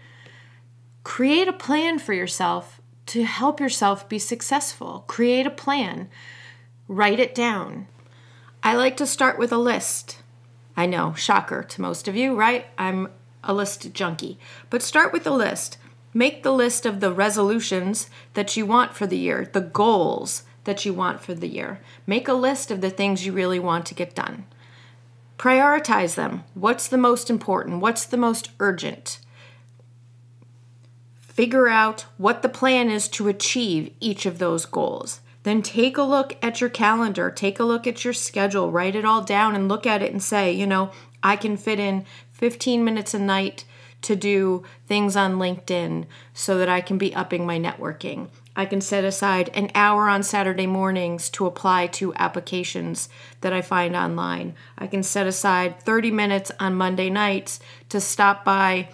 Create 1.03 1.49
a 1.49 1.53
plan 1.53 1.99
for 1.99 2.13
yourself 2.13 2.81
to 3.07 3.25
help 3.25 3.59
yourself 3.59 4.09
be 4.09 4.19
successful. 4.19 5.05
Create 5.07 5.47
a 5.47 5.51
plan, 5.51 6.09
write 6.87 7.19
it 7.19 7.35
down. 7.35 7.89
I 8.63 8.75
like 8.75 8.97
to 8.99 9.07
start 9.07 9.39
with 9.39 9.51
a 9.51 9.59
list. 9.59 10.19
I 10.77 10.87
know, 10.87 11.15
shocker 11.15 11.63
to 11.63 11.81
most 11.81 12.07
of 12.07 12.15
you, 12.15 12.37
right? 12.37 12.67
I'm 12.77 13.09
a 13.43 13.55
list 13.55 13.93
junkie. 13.95 14.39
But 14.69 14.83
start 14.83 15.13
with 15.13 15.27
a 15.27 15.31
list. 15.31 15.79
Make 16.15 16.43
the 16.43 16.53
list 16.53 16.87
of 16.87 17.01
the 17.01 17.13
resolutions 17.13 18.09
that 18.35 18.57
you 18.57 18.65
want 18.65 18.95
for 18.95 19.07
the 19.07 19.19
year, 19.19 19.49
the 19.53 19.61
goals 19.61 20.45
that 20.65 20.85
you 20.85 20.93
want 20.93 21.21
for 21.21 21.35
the 21.35 21.49
year. 21.49 21.81
Make 22.07 22.29
a 22.29 22.35
list 22.35 22.71
of 22.71 22.81
the 22.81 22.91
things 22.91 23.25
you 23.25 23.33
really 23.33 23.59
want 23.59 23.87
to 23.87 23.95
get 23.95 24.15
done. 24.15 24.45
Prioritize 25.39 26.15
them. 26.15 26.45
What's 26.55 26.89
the 26.89 26.99
most 26.99 27.31
important? 27.31 27.81
What's 27.81 28.05
the 28.05 28.17
most 28.17 28.51
urgent? 28.59 29.21
Figure 31.21 31.69
out 31.69 32.07
what 32.17 32.43
the 32.43 32.49
plan 32.49 32.91
is 32.91 33.07
to 33.09 33.29
achieve 33.29 33.93
each 34.01 34.27
of 34.27 34.39
those 34.39 34.67
goals. 34.67 35.21
Then 35.45 35.63
take 35.63 35.97
a 35.97 36.03
look 36.03 36.37
at 36.43 36.61
your 36.61 36.69
calendar, 36.69 37.31
take 37.31 37.61
a 37.61 37.65
look 37.65 37.87
at 37.87 38.05
your 38.05 38.13
schedule, 38.13 38.73
write 38.73 38.97
it 38.97 39.05
all 39.05 39.23
down 39.23 39.55
and 39.55 39.69
look 39.69 39.87
at 39.87 40.03
it 40.03 40.11
and 40.11 40.23
say, 40.23 40.53
you 40.53 40.67
know, 40.67 40.91
I 41.23 41.37
can 41.37 41.57
fit 41.57 41.79
in 41.79 42.05
15 42.33 42.85
minutes 42.85 43.15
a 43.15 43.19
night 43.19 43.65
to 44.03 44.17
do 44.17 44.63
things 44.87 45.17
on 45.17 45.37
LinkedIn 45.39 46.07
so 46.33 46.59
that 46.59 46.69
I 46.69 46.81
can 46.81 46.99
be 46.99 47.15
upping 47.15 47.47
my 47.47 47.59
networking. 47.59 48.29
I 48.55 48.67
can 48.67 48.81
set 48.81 49.05
aside 49.05 49.51
an 49.55 49.71
hour 49.75 50.09
on 50.09 50.23
Saturday 50.23 50.67
mornings 50.67 51.31
to 51.31 51.47
apply 51.47 51.89
to 51.89 52.15
applications 52.15 53.09
that 53.41 53.53
I 53.53 53.63
find 53.63 53.95
online. 53.95 54.55
I 54.77 54.87
can 54.87 55.03
set 55.03 55.27
aside 55.27 55.81
30 55.81 56.11
minutes 56.11 56.51
on 56.59 56.75
Monday 56.75 57.11
nights 57.11 57.61
to 57.89 58.01
stop 58.01 58.45
by 58.45 58.89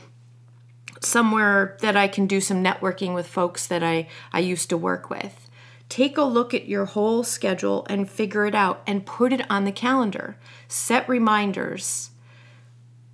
somewhere 1.00 1.76
that 1.80 1.96
I 1.96 2.08
can 2.08 2.26
do 2.26 2.40
some 2.40 2.62
networking 2.62 3.14
with 3.14 3.26
folks 3.26 3.66
that 3.66 3.82
I, 3.82 4.08
I 4.32 4.40
used 4.40 4.68
to 4.70 4.76
work 4.76 5.10
with. 5.10 5.48
Take 5.88 6.16
a 6.16 6.22
look 6.22 6.54
at 6.54 6.68
your 6.68 6.86
whole 6.86 7.22
schedule 7.22 7.86
and 7.88 8.10
figure 8.10 8.46
it 8.46 8.54
out 8.54 8.82
and 8.86 9.06
put 9.06 9.32
it 9.32 9.48
on 9.50 9.64
the 9.64 9.72
calendar. 9.72 10.36
Set 10.66 11.08
reminders. 11.08 12.10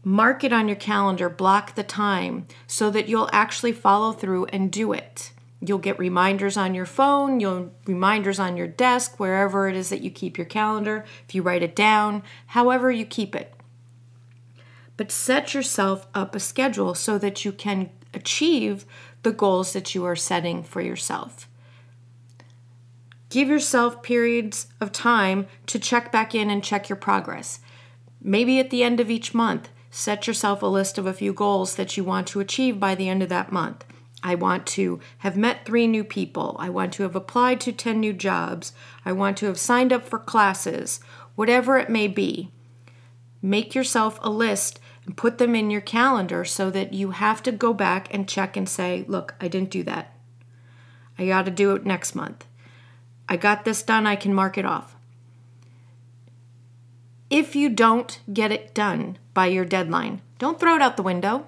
Mark 0.03 0.45
it 0.45 0.53
on 0.53 0.67
your 0.67 0.77
calendar, 0.77 1.29
block 1.29 1.75
the 1.75 1.83
time 1.83 2.47
so 2.67 2.91
that 2.91 3.09
you'll 3.09 3.31
actually 3.33 3.73
follow 3.73 4.13
through 4.13 4.47
and 4.47 4.73
do 4.73 4.93
it. 4.93 5.33
You'll 5.61 5.79
get 5.79 5.99
reminders 5.99 6.57
on 6.57 6.75
your 6.75 6.87
phone, 6.87 7.39
you'll 7.39 7.73
reminders 7.85 8.39
on 8.39 8.57
your 8.57 8.67
desk, 8.67 9.21
wherever 9.21 9.69
it 9.69 9.77
is 9.77 9.91
that 9.91 10.01
you 10.01 10.11
keep 10.11 10.39
your 10.39 10.47
calendar, 10.47 11.05
if 11.29 11.35
you 11.35 11.43
write 11.43 11.63
it 11.63 11.77
down, 11.77 12.23
however 12.47 12.91
you 12.91 13.05
keep 13.05 13.37
it 13.37 13.55
but 15.01 15.11
set 15.11 15.55
yourself 15.55 16.07
up 16.15 16.35
a 16.35 16.39
schedule 16.39 16.95
so 16.95 17.17
that 17.17 17.43
you 17.43 17.53
can 17.53 17.89
achieve 18.13 18.85
the 19.23 19.33
goals 19.33 19.73
that 19.73 19.95
you 19.95 20.05
are 20.05 20.15
setting 20.15 20.63
for 20.63 20.83
yourself. 20.83 21.49
Give 23.31 23.49
yourself 23.49 24.03
periods 24.03 24.67
of 24.79 24.93
time 24.93 25.47
to 25.69 25.79
check 25.79 26.13
back 26.13 26.35
in 26.35 26.51
and 26.51 26.63
check 26.63 26.91
your 26.91 26.97
progress. 26.97 27.61
Maybe 28.21 28.61
at 28.61 28.69
the 28.69 28.83
end 28.83 29.01
of 29.01 29.11
each 29.11 29.33
month, 29.33 29.71
set 29.91 30.27
yourself 30.27 30.63
a 30.63 30.67
list 30.67 30.99
of 30.99 31.07
a 31.07 31.13
few 31.13 31.33
goals 31.33 31.77
that 31.77 31.97
you 31.97 32.05
want 32.05 32.27
to 32.29 32.41
achieve 32.41 32.79
by 32.79 32.95
the 32.95 33.09
end 33.09 33.23
of 33.23 33.29
that 33.29 33.53
month. 33.53 33.85
I 34.23 34.35
want 34.35 34.67
to 34.69 35.01
have 35.19 35.37
met 35.37 35.65
three 35.65 35.87
new 35.87 36.05
people. 36.05 36.57
I 36.59 36.69
want 36.69 36.93
to 36.95 37.03
have 37.05 37.17
applied 37.17 37.61
to 37.63 37.73
10 37.73 37.99
new 37.99 38.13
jobs. 38.13 38.73
I 39.05 39.13
want 39.13 39.39
to 39.39 39.47
have 39.47 39.59
signed 39.59 39.93
up 39.93 40.07
for 40.07 40.19
classes, 40.19 41.01
whatever 41.35 41.79
it 41.79 41.89
may 41.89 42.07
be. 42.07 42.53
Make 43.43 43.75
yourself 43.75 44.19
a 44.23 44.31
list 44.31 44.79
and 45.07 45.17
put 45.17 45.39
them 45.39 45.55
in 45.55 45.71
your 45.71 45.81
calendar 45.81 46.45
so 46.45 46.71
that 46.71 46.93
you 46.93 47.13
have 47.13 47.43
to 47.45 47.53
go 47.53 47.73
back 47.73 48.13
and 48.13 48.29
check 48.29 48.57
and 48.57 48.69
say, 48.69 49.05
look, 49.09 49.35
I 49.41 49.49
didn't 49.49 49.71
do 49.71 49.83
that. 49.85 50.15
I 51.19 51.27
got 51.27 51.47
to 51.47 51.51
do 51.51 51.75
it 51.75 51.87
next 51.87 52.15
month. 52.15 52.47
I 53.29 53.37
got 53.37 53.65
this 53.65 53.83
done, 53.83 54.07
I 54.07 54.17
can 54.17 54.35
mark 54.35 54.59
it 54.59 54.65
off. 54.67 54.97
If 57.31 57.55
you 57.55 57.69
don't 57.69 58.19
get 58.33 58.53
it 58.53 58.75
done 58.75 59.19
by 59.35 59.47
your 59.47 59.65
deadline, 59.65 60.23
don't 60.39 60.59
throw 60.59 60.77
it 60.77 60.83
out 60.83 60.97
the 60.97 61.03
window. 61.03 61.47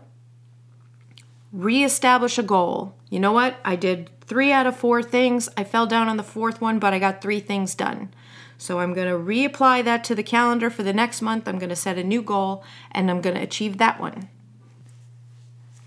Reestablish 1.52 2.38
a 2.38 2.42
goal. 2.42 2.94
You 3.10 3.20
know 3.20 3.32
what? 3.32 3.56
I 3.64 3.76
did 3.76 4.10
three 4.22 4.52
out 4.52 4.66
of 4.66 4.76
four 4.76 5.02
things. 5.02 5.48
I 5.56 5.64
fell 5.64 5.86
down 5.86 6.08
on 6.08 6.16
the 6.16 6.22
fourth 6.22 6.60
one, 6.60 6.78
but 6.78 6.94
I 6.94 6.98
got 6.98 7.20
three 7.20 7.40
things 7.40 7.74
done. 7.74 8.12
So 8.56 8.78
I'm 8.78 8.94
going 8.94 9.08
to 9.08 9.18
reapply 9.18 9.84
that 9.84 10.04
to 10.04 10.14
the 10.14 10.22
calendar 10.22 10.70
for 10.70 10.82
the 10.82 10.92
next 10.92 11.20
month. 11.20 11.48
I'm 11.48 11.58
going 11.58 11.68
to 11.68 11.76
set 11.76 11.98
a 11.98 12.04
new 12.04 12.22
goal 12.22 12.64
and 12.92 13.10
I'm 13.10 13.20
going 13.20 13.36
to 13.36 13.42
achieve 13.42 13.78
that 13.78 14.00
one. 14.00 14.28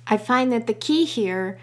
I 0.08 0.18
find 0.18 0.52
that 0.52 0.68
the 0.68 0.74
key 0.74 1.06
here 1.06 1.58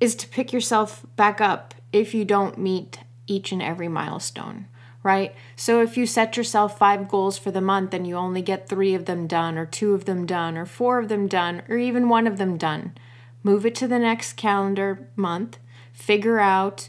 is 0.00 0.14
to 0.16 0.28
pick 0.28 0.52
yourself 0.52 1.06
back 1.16 1.40
up 1.40 1.74
if 1.92 2.14
you 2.14 2.24
don't 2.24 2.58
meet 2.58 2.98
each 3.26 3.52
and 3.52 3.62
every 3.62 3.88
milestone, 3.88 4.66
right? 5.02 5.34
So 5.56 5.82
if 5.82 5.96
you 5.96 6.06
set 6.06 6.36
yourself 6.36 6.78
five 6.78 7.08
goals 7.08 7.38
for 7.38 7.50
the 7.50 7.60
month 7.60 7.94
and 7.94 8.06
you 8.06 8.16
only 8.16 8.42
get 8.42 8.68
three 8.68 8.94
of 8.94 9.06
them 9.06 9.26
done, 9.26 9.56
or 9.56 9.66
two 9.66 9.94
of 9.94 10.04
them 10.04 10.26
done, 10.26 10.56
or 10.56 10.66
four 10.66 10.98
of 10.98 11.08
them 11.08 11.26
done, 11.26 11.62
or 11.68 11.76
even 11.76 12.08
one 12.08 12.26
of 12.26 12.38
them 12.38 12.56
done, 12.56 12.94
move 13.42 13.64
it 13.64 13.74
to 13.76 13.88
the 13.88 13.98
next 13.98 14.34
calendar 14.34 15.08
month, 15.16 15.58
figure 15.92 16.38
out 16.38 16.88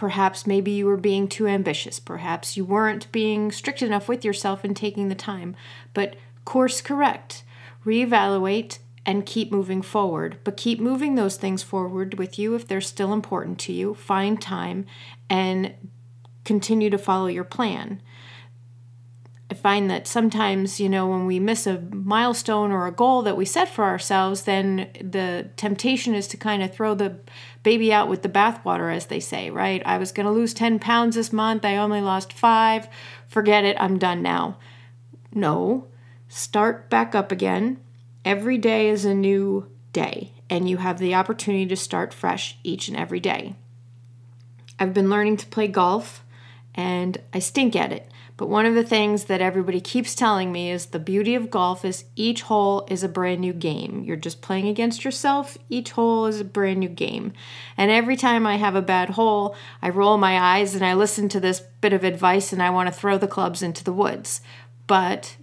Perhaps 0.00 0.46
maybe 0.46 0.70
you 0.70 0.86
were 0.86 0.96
being 0.96 1.28
too 1.28 1.46
ambitious. 1.46 2.00
Perhaps 2.00 2.56
you 2.56 2.64
weren't 2.64 3.12
being 3.12 3.52
strict 3.52 3.82
enough 3.82 4.08
with 4.08 4.24
yourself 4.24 4.64
and 4.64 4.74
taking 4.74 5.10
the 5.10 5.14
time. 5.14 5.54
But 5.92 6.16
course 6.46 6.80
correct, 6.80 7.44
reevaluate, 7.84 8.78
and 9.04 9.26
keep 9.26 9.52
moving 9.52 9.82
forward. 9.82 10.38
But 10.42 10.56
keep 10.56 10.80
moving 10.80 11.16
those 11.16 11.36
things 11.36 11.62
forward 11.62 12.18
with 12.18 12.38
you 12.38 12.54
if 12.54 12.66
they're 12.66 12.80
still 12.80 13.12
important 13.12 13.58
to 13.58 13.74
you. 13.74 13.92
Find 13.92 14.40
time 14.40 14.86
and 15.28 15.74
continue 16.50 16.90
to 16.90 16.98
follow 16.98 17.28
your 17.28 17.44
plan. 17.44 18.02
I 19.48 19.54
find 19.54 19.88
that 19.88 20.08
sometimes, 20.08 20.80
you 20.80 20.88
know, 20.88 21.06
when 21.06 21.24
we 21.24 21.38
miss 21.38 21.64
a 21.64 21.78
milestone 21.92 22.72
or 22.72 22.88
a 22.88 22.92
goal 22.92 23.22
that 23.22 23.36
we 23.36 23.44
set 23.44 23.68
for 23.68 23.84
ourselves, 23.84 24.42
then 24.42 24.90
the 25.00 25.48
temptation 25.56 26.12
is 26.12 26.26
to 26.26 26.36
kind 26.36 26.60
of 26.60 26.74
throw 26.74 26.96
the 26.96 27.20
baby 27.62 27.92
out 27.92 28.08
with 28.08 28.22
the 28.22 28.28
bathwater, 28.28 28.92
as 28.92 29.06
they 29.06 29.20
say, 29.20 29.48
right? 29.48 29.80
I 29.86 29.96
was 29.96 30.10
going 30.10 30.26
to 30.26 30.32
lose 30.32 30.52
10 30.52 30.80
pounds 30.80 31.14
this 31.14 31.32
month. 31.32 31.64
I 31.64 31.76
only 31.76 32.00
lost 32.00 32.32
five. 32.32 32.88
Forget 33.28 33.62
it. 33.64 33.76
I'm 33.78 33.96
done 33.96 34.20
now. 34.20 34.58
No. 35.32 35.86
Start 36.26 36.90
back 36.90 37.14
up 37.14 37.30
again. 37.30 37.78
Every 38.24 38.58
day 38.58 38.88
is 38.88 39.04
a 39.04 39.14
new 39.14 39.70
day, 39.92 40.32
and 40.48 40.68
you 40.68 40.78
have 40.78 40.98
the 40.98 41.14
opportunity 41.14 41.66
to 41.66 41.76
start 41.76 42.12
fresh 42.12 42.58
each 42.64 42.88
and 42.88 42.96
every 42.96 43.20
day. 43.20 43.54
I've 44.80 44.94
been 44.94 45.10
learning 45.10 45.36
to 45.36 45.46
play 45.46 45.68
golf, 45.68 46.24
and 46.80 47.18
I 47.34 47.40
stink 47.40 47.76
at 47.76 47.92
it. 47.92 48.10
But 48.38 48.48
one 48.48 48.64
of 48.64 48.74
the 48.74 48.82
things 48.82 49.24
that 49.24 49.42
everybody 49.42 49.82
keeps 49.82 50.14
telling 50.14 50.50
me 50.50 50.70
is 50.70 50.86
the 50.86 50.98
beauty 50.98 51.34
of 51.34 51.50
golf 51.50 51.84
is 51.84 52.06
each 52.16 52.40
hole 52.40 52.86
is 52.88 53.02
a 53.02 53.08
brand 53.08 53.42
new 53.42 53.52
game. 53.52 54.02
You're 54.02 54.16
just 54.16 54.40
playing 54.40 54.66
against 54.66 55.04
yourself. 55.04 55.58
Each 55.68 55.90
hole 55.90 56.24
is 56.24 56.40
a 56.40 56.44
brand 56.44 56.80
new 56.80 56.88
game. 56.88 57.34
And 57.76 57.90
every 57.90 58.16
time 58.16 58.46
I 58.46 58.56
have 58.56 58.74
a 58.74 58.80
bad 58.80 59.10
hole, 59.10 59.54
I 59.82 59.90
roll 59.90 60.16
my 60.16 60.38
eyes 60.38 60.74
and 60.74 60.82
I 60.82 60.94
listen 60.94 61.28
to 61.28 61.38
this 61.38 61.60
bit 61.82 61.92
of 61.92 62.02
advice 62.02 62.50
and 62.50 62.62
I 62.62 62.70
want 62.70 62.86
to 62.86 62.98
throw 62.98 63.18
the 63.18 63.28
clubs 63.28 63.62
into 63.62 63.84
the 63.84 63.92
woods. 63.92 64.40
But 64.86 65.36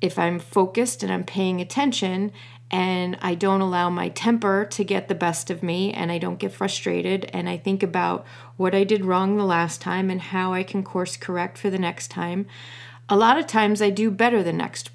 if 0.00 0.18
I'm 0.18 0.38
focused 0.38 1.02
and 1.02 1.12
I'm 1.12 1.24
paying 1.24 1.60
attention 1.60 2.32
and 2.70 3.16
I 3.22 3.34
don't 3.34 3.60
allow 3.60 3.90
my 3.90 4.08
temper 4.08 4.64
to 4.64 4.84
get 4.84 5.08
the 5.08 5.14
best 5.14 5.50
of 5.50 5.62
me 5.62 5.92
and 5.92 6.10
I 6.10 6.18
don't 6.18 6.38
get 6.38 6.52
frustrated 6.52 7.30
and 7.32 7.48
I 7.48 7.56
think 7.56 7.82
about 7.82 8.26
what 8.56 8.74
I 8.74 8.84
did 8.84 9.04
wrong 9.04 9.36
the 9.36 9.44
last 9.44 9.80
time 9.80 10.10
and 10.10 10.20
how 10.20 10.52
I 10.52 10.62
can 10.62 10.82
course 10.82 11.16
correct 11.16 11.58
for 11.58 11.70
the 11.70 11.78
next 11.78 12.08
time, 12.08 12.46
a 13.08 13.16
lot 13.16 13.38
of 13.38 13.46
times 13.46 13.80
I 13.80 13.90
do 13.90 14.10
better 14.10 14.42
the 14.42 14.52
next 14.52 14.90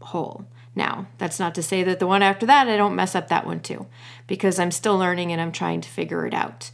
hole. 0.00 0.46
Now, 0.76 1.08
that's 1.18 1.40
not 1.40 1.56
to 1.56 1.62
say 1.62 1.82
that 1.82 1.98
the 1.98 2.06
one 2.06 2.22
after 2.22 2.46
that 2.46 2.68
I 2.68 2.76
don't 2.76 2.94
mess 2.94 3.16
up 3.16 3.28
that 3.28 3.46
one 3.46 3.60
too, 3.60 3.86
because 4.28 4.60
I'm 4.60 4.70
still 4.70 4.96
learning 4.96 5.32
and 5.32 5.40
I'm 5.40 5.50
trying 5.50 5.80
to 5.80 5.88
figure 5.88 6.24
it 6.24 6.34
out. 6.34 6.70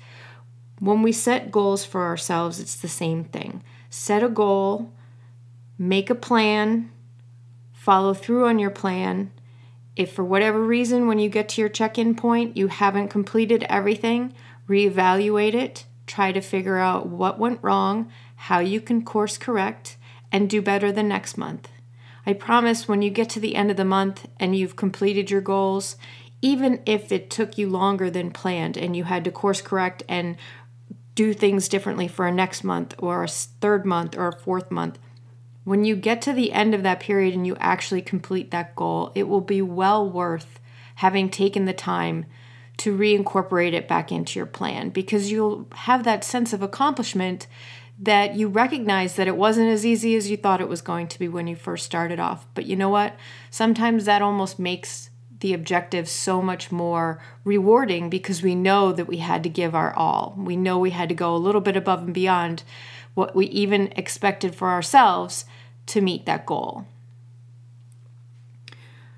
When 0.79 1.01
we 1.01 1.13
set 1.13 1.51
goals 1.51 1.87
for 1.87 2.03
ourselves, 2.03 2.61
it's 2.61 2.77
the 2.77 2.89
same 2.89 3.25
thing. 3.25 3.63
Set 3.89 4.23
a 4.23 4.29
goal, 4.29 4.93
make 5.79 6.11
a 6.11 6.15
plan, 6.15 6.91
follow 7.73 8.13
through 8.13 8.47
on 8.47 8.59
your 8.59 8.71
plan, 8.71 9.31
if 9.97 10.13
for 10.13 10.25
whatever 10.25 10.63
reason, 10.63 11.07
when 11.07 11.19
you 11.19 11.29
get 11.29 11.49
to 11.51 11.61
your 11.61 11.69
check 11.69 11.99
in 11.99 12.15
point, 12.15 12.57
you 12.57 12.69
haven't 12.69 13.09
completed 13.09 13.65
everything, 13.69 14.35
reevaluate 14.69 15.55
it, 15.55 15.85
try 16.07 16.33
to 16.33 16.41
figure 16.41 16.79
out 16.79 17.09
what 17.09 17.39
went 17.39 17.61
wrong, 17.63 18.11
how 18.37 18.59
you 18.59 18.81
can 18.81 19.05
course 19.05 19.39
correct, 19.39 19.97
and 20.33 20.51
do 20.51 20.61
better 20.61 20.91
the 20.91 21.03
next 21.03 21.39
month. 21.39 21.69
I 22.27 22.33
promise 22.33 22.89
when 22.89 23.03
you 23.03 23.11
get 23.11 23.29
to 23.31 23.41
the 23.41 23.55
end 23.55 23.71
of 23.71 23.77
the 23.77 23.85
month 23.85 24.27
and 24.41 24.57
you've 24.57 24.77
completed 24.77 25.31
your 25.31 25.41
goals, 25.41 25.97
even 26.43 26.83
if 26.87 27.13
it 27.13 27.31
took 27.31 27.57
you 27.57 27.69
longer 27.69 28.11
than 28.11 28.31
planned 28.31 28.77
and 28.77 28.97
you 28.97 29.05
had 29.05 29.25
to 29.25 29.31
course 29.31 29.63
correct 29.63 30.03
and 30.09 30.37
do 31.15 31.33
things 31.33 31.69
differently 31.69 32.09
for 32.09 32.27
a 32.27 32.33
next 32.33 32.65
month 32.65 32.95
or 32.99 33.23
a 33.23 33.29
third 33.29 33.87
month 33.87 34.17
or 34.17 34.29
a 34.29 34.37
fourth 34.41 34.71
month, 34.71 34.99
when 35.65 35.85
you 35.85 35.97
get 35.97 36.23
to 36.23 36.33
the 36.33 36.53
end 36.53 36.75
of 36.75 36.83
that 36.83 37.01
period 37.01 37.35
and 37.35 37.47
you 37.47 37.57
actually 37.59 38.03
complete 38.03 38.51
that 38.51 38.77
goal, 38.77 39.11
it 39.15 39.25
will 39.25 39.41
be 39.41 39.63
well 39.63 40.09
worth 40.09 40.61
having 40.97 41.29
taken 41.29 41.65
the 41.65 41.73
time 41.73 42.27
to 42.77 42.97
reincorporate 42.97 43.73
it 43.73 43.89
back 43.89 44.13
into 44.13 44.39
your 44.39 44.47
plan 44.47 44.91
because 44.91 45.31
you'll 45.31 45.67
have 45.73 46.05
that 46.05 46.25
sense 46.25 46.53
of 46.53 46.63
accomplishment 46.63 47.47
that 47.99 48.35
you 48.35 48.49
recognize 48.49 49.15
that 49.15 49.29
it 49.29 49.37
wasn't 49.37 49.69
as 49.69 49.87
easy 49.87 50.17
as 50.17 50.29
you 50.29 50.37
thought 50.37 50.61
it 50.61 50.69
was 50.69 50.83
going 50.83 51.07
to 51.07 51.19
be 51.19 51.29
when 51.29 51.47
you 51.47 51.55
first 51.55 51.87
started 51.87 52.19
off. 52.19 52.47
But 52.55 52.67
you 52.67 52.75
know 52.75 52.89
what? 52.89 53.15
Sometimes 53.51 54.05
that 54.05 54.23
almost 54.23 54.59
makes 54.59 55.11
the 55.39 55.53
objective 55.53 56.09
so 56.09 56.43
much 56.43 56.73
more 56.73 57.23
rewarding 57.45 58.11
because 58.11 58.43
we 58.43 58.55
know 58.55 58.93
that 58.93 59.07
we 59.07 59.19
had 59.19 59.43
to 59.45 59.49
give 59.49 59.75
our 59.75 59.95
all. 59.95 60.35
We 60.37 60.57
know 60.57 60.79
we 60.79 60.91
had 60.91 61.09
to 61.11 61.15
go 61.15 61.35
a 61.35 61.39
little 61.39 61.61
bit 61.61 61.77
above 61.77 62.03
and 62.03 62.15
beyond 62.15 62.65
what 63.15 63.35
we 63.35 63.47
even 63.47 63.93
expected 63.97 64.55
for 64.55 64.69
ourselves 64.69 65.45
to 65.87 66.01
meet 66.01 66.27
that 66.27 66.47
goal. 66.47 66.87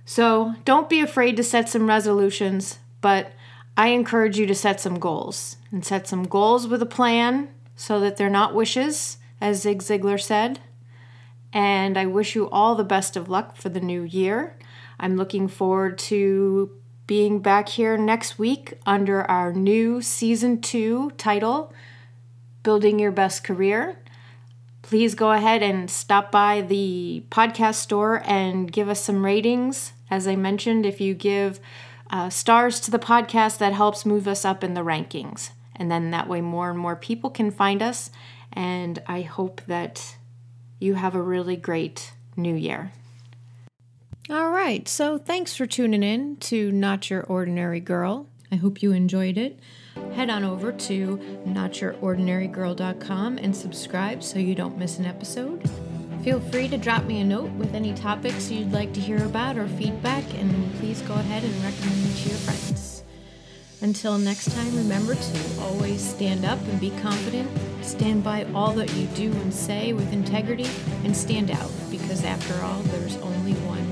So 0.04 0.54
don't 0.64 0.88
be 0.88 1.00
afraid 1.00 1.36
to 1.36 1.42
set 1.42 1.68
some 1.68 1.88
resolutions, 1.88 2.78
but 3.00 3.32
I 3.76 3.88
encourage 3.88 4.38
you 4.38 4.46
to 4.46 4.54
set 4.54 4.80
some 4.80 4.98
goals 4.98 5.56
and 5.70 5.84
set 5.84 6.06
some 6.06 6.24
goals 6.24 6.68
with 6.68 6.80
a 6.80 6.86
plan 6.86 7.48
so 7.74 8.00
that 8.00 8.16
they're 8.16 8.30
not 8.30 8.54
wishes, 8.54 9.18
as 9.40 9.60
Zig 9.62 9.80
Ziglar 9.80 10.20
said. 10.20 10.60
And 11.52 11.98
I 11.98 12.06
wish 12.06 12.34
you 12.34 12.48
all 12.50 12.74
the 12.74 12.84
best 12.84 13.16
of 13.16 13.28
luck 13.28 13.56
for 13.56 13.68
the 13.68 13.80
new 13.80 14.02
year. 14.02 14.56
I'm 14.98 15.16
looking 15.16 15.48
forward 15.48 15.98
to 15.98 16.70
being 17.06 17.40
back 17.40 17.68
here 17.68 17.96
next 17.96 18.38
week 18.38 18.74
under 18.86 19.22
our 19.30 19.52
new 19.52 20.00
season 20.00 20.60
two 20.60 21.10
title, 21.12 21.72
Building 22.66 22.98
Your 22.98 23.12
Best 23.12 23.44
Career 23.44 23.96
please 24.86 25.16
go 25.16 25.32
ahead 25.32 25.64
and 25.64 25.90
stop 25.90 26.30
by 26.30 26.60
the 26.60 27.24
podcast 27.28 27.74
store 27.74 28.22
and 28.24 28.70
give 28.70 28.88
us 28.88 29.00
some 29.00 29.24
ratings. 29.24 29.92
As 30.10 30.28
I 30.28 30.36
mentioned, 30.36 30.86
if 30.86 31.00
you 31.00 31.12
give 31.12 31.58
uh, 32.08 32.30
stars 32.30 32.78
to 32.80 32.92
the 32.92 32.98
podcast, 32.98 33.58
that 33.58 33.72
helps 33.72 34.06
move 34.06 34.28
us 34.28 34.44
up 34.44 34.62
in 34.62 34.74
the 34.74 34.82
rankings. 34.82 35.50
And 35.74 35.90
then 35.90 36.12
that 36.12 36.28
way, 36.28 36.40
more 36.40 36.70
and 36.70 36.78
more 36.78 36.94
people 36.94 37.30
can 37.30 37.50
find 37.50 37.82
us. 37.82 38.10
And 38.52 39.02
I 39.08 39.22
hope 39.22 39.60
that 39.66 40.16
you 40.78 40.94
have 40.94 41.16
a 41.16 41.22
really 41.22 41.56
great 41.56 42.12
new 42.36 42.54
year. 42.54 42.92
All 44.30 44.50
right, 44.50 44.86
so 44.88 45.18
thanks 45.18 45.56
for 45.56 45.66
tuning 45.66 46.04
in 46.04 46.36
to 46.36 46.70
Not 46.70 47.10
Your 47.10 47.22
Ordinary 47.24 47.80
Girl. 47.80 48.28
I 48.52 48.54
hope 48.54 48.82
you 48.82 48.92
enjoyed 48.92 49.36
it 49.36 49.58
head 50.14 50.30
on 50.30 50.44
over 50.44 50.72
to 50.72 51.18
notyourordinarygirl.com 51.46 53.38
and 53.38 53.54
subscribe 53.54 54.22
so 54.22 54.38
you 54.38 54.54
don't 54.54 54.78
miss 54.78 54.98
an 54.98 55.06
episode. 55.06 55.68
Feel 56.22 56.40
free 56.40 56.68
to 56.68 56.76
drop 56.76 57.04
me 57.04 57.20
a 57.20 57.24
note 57.24 57.50
with 57.52 57.74
any 57.74 57.94
topics 57.94 58.50
you'd 58.50 58.72
like 58.72 58.92
to 58.94 59.00
hear 59.00 59.24
about 59.24 59.56
or 59.56 59.68
feedback, 59.68 60.24
and 60.34 60.74
please 60.80 61.00
go 61.02 61.14
ahead 61.14 61.44
and 61.44 61.54
recommend 61.62 62.02
me 62.02 62.12
to 62.22 62.28
your 62.28 62.38
friends. 62.38 63.04
Until 63.82 64.18
next 64.18 64.50
time, 64.52 64.74
remember 64.74 65.14
to 65.14 65.60
always 65.60 66.02
stand 66.02 66.44
up 66.44 66.58
and 66.58 66.80
be 66.80 66.90
confident, 67.02 67.48
stand 67.82 68.24
by 68.24 68.44
all 68.54 68.72
that 68.72 68.92
you 68.94 69.06
do 69.08 69.30
and 69.30 69.54
say 69.54 69.92
with 69.92 70.12
integrity, 70.12 70.68
and 71.04 71.16
stand 71.16 71.50
out 71.50 71.70
because 71.90 72.24
after 72.24 72.54
all, 72.64 72.80
there's 72.84 73.16
only 73.18 73.52
one 73.52 73.85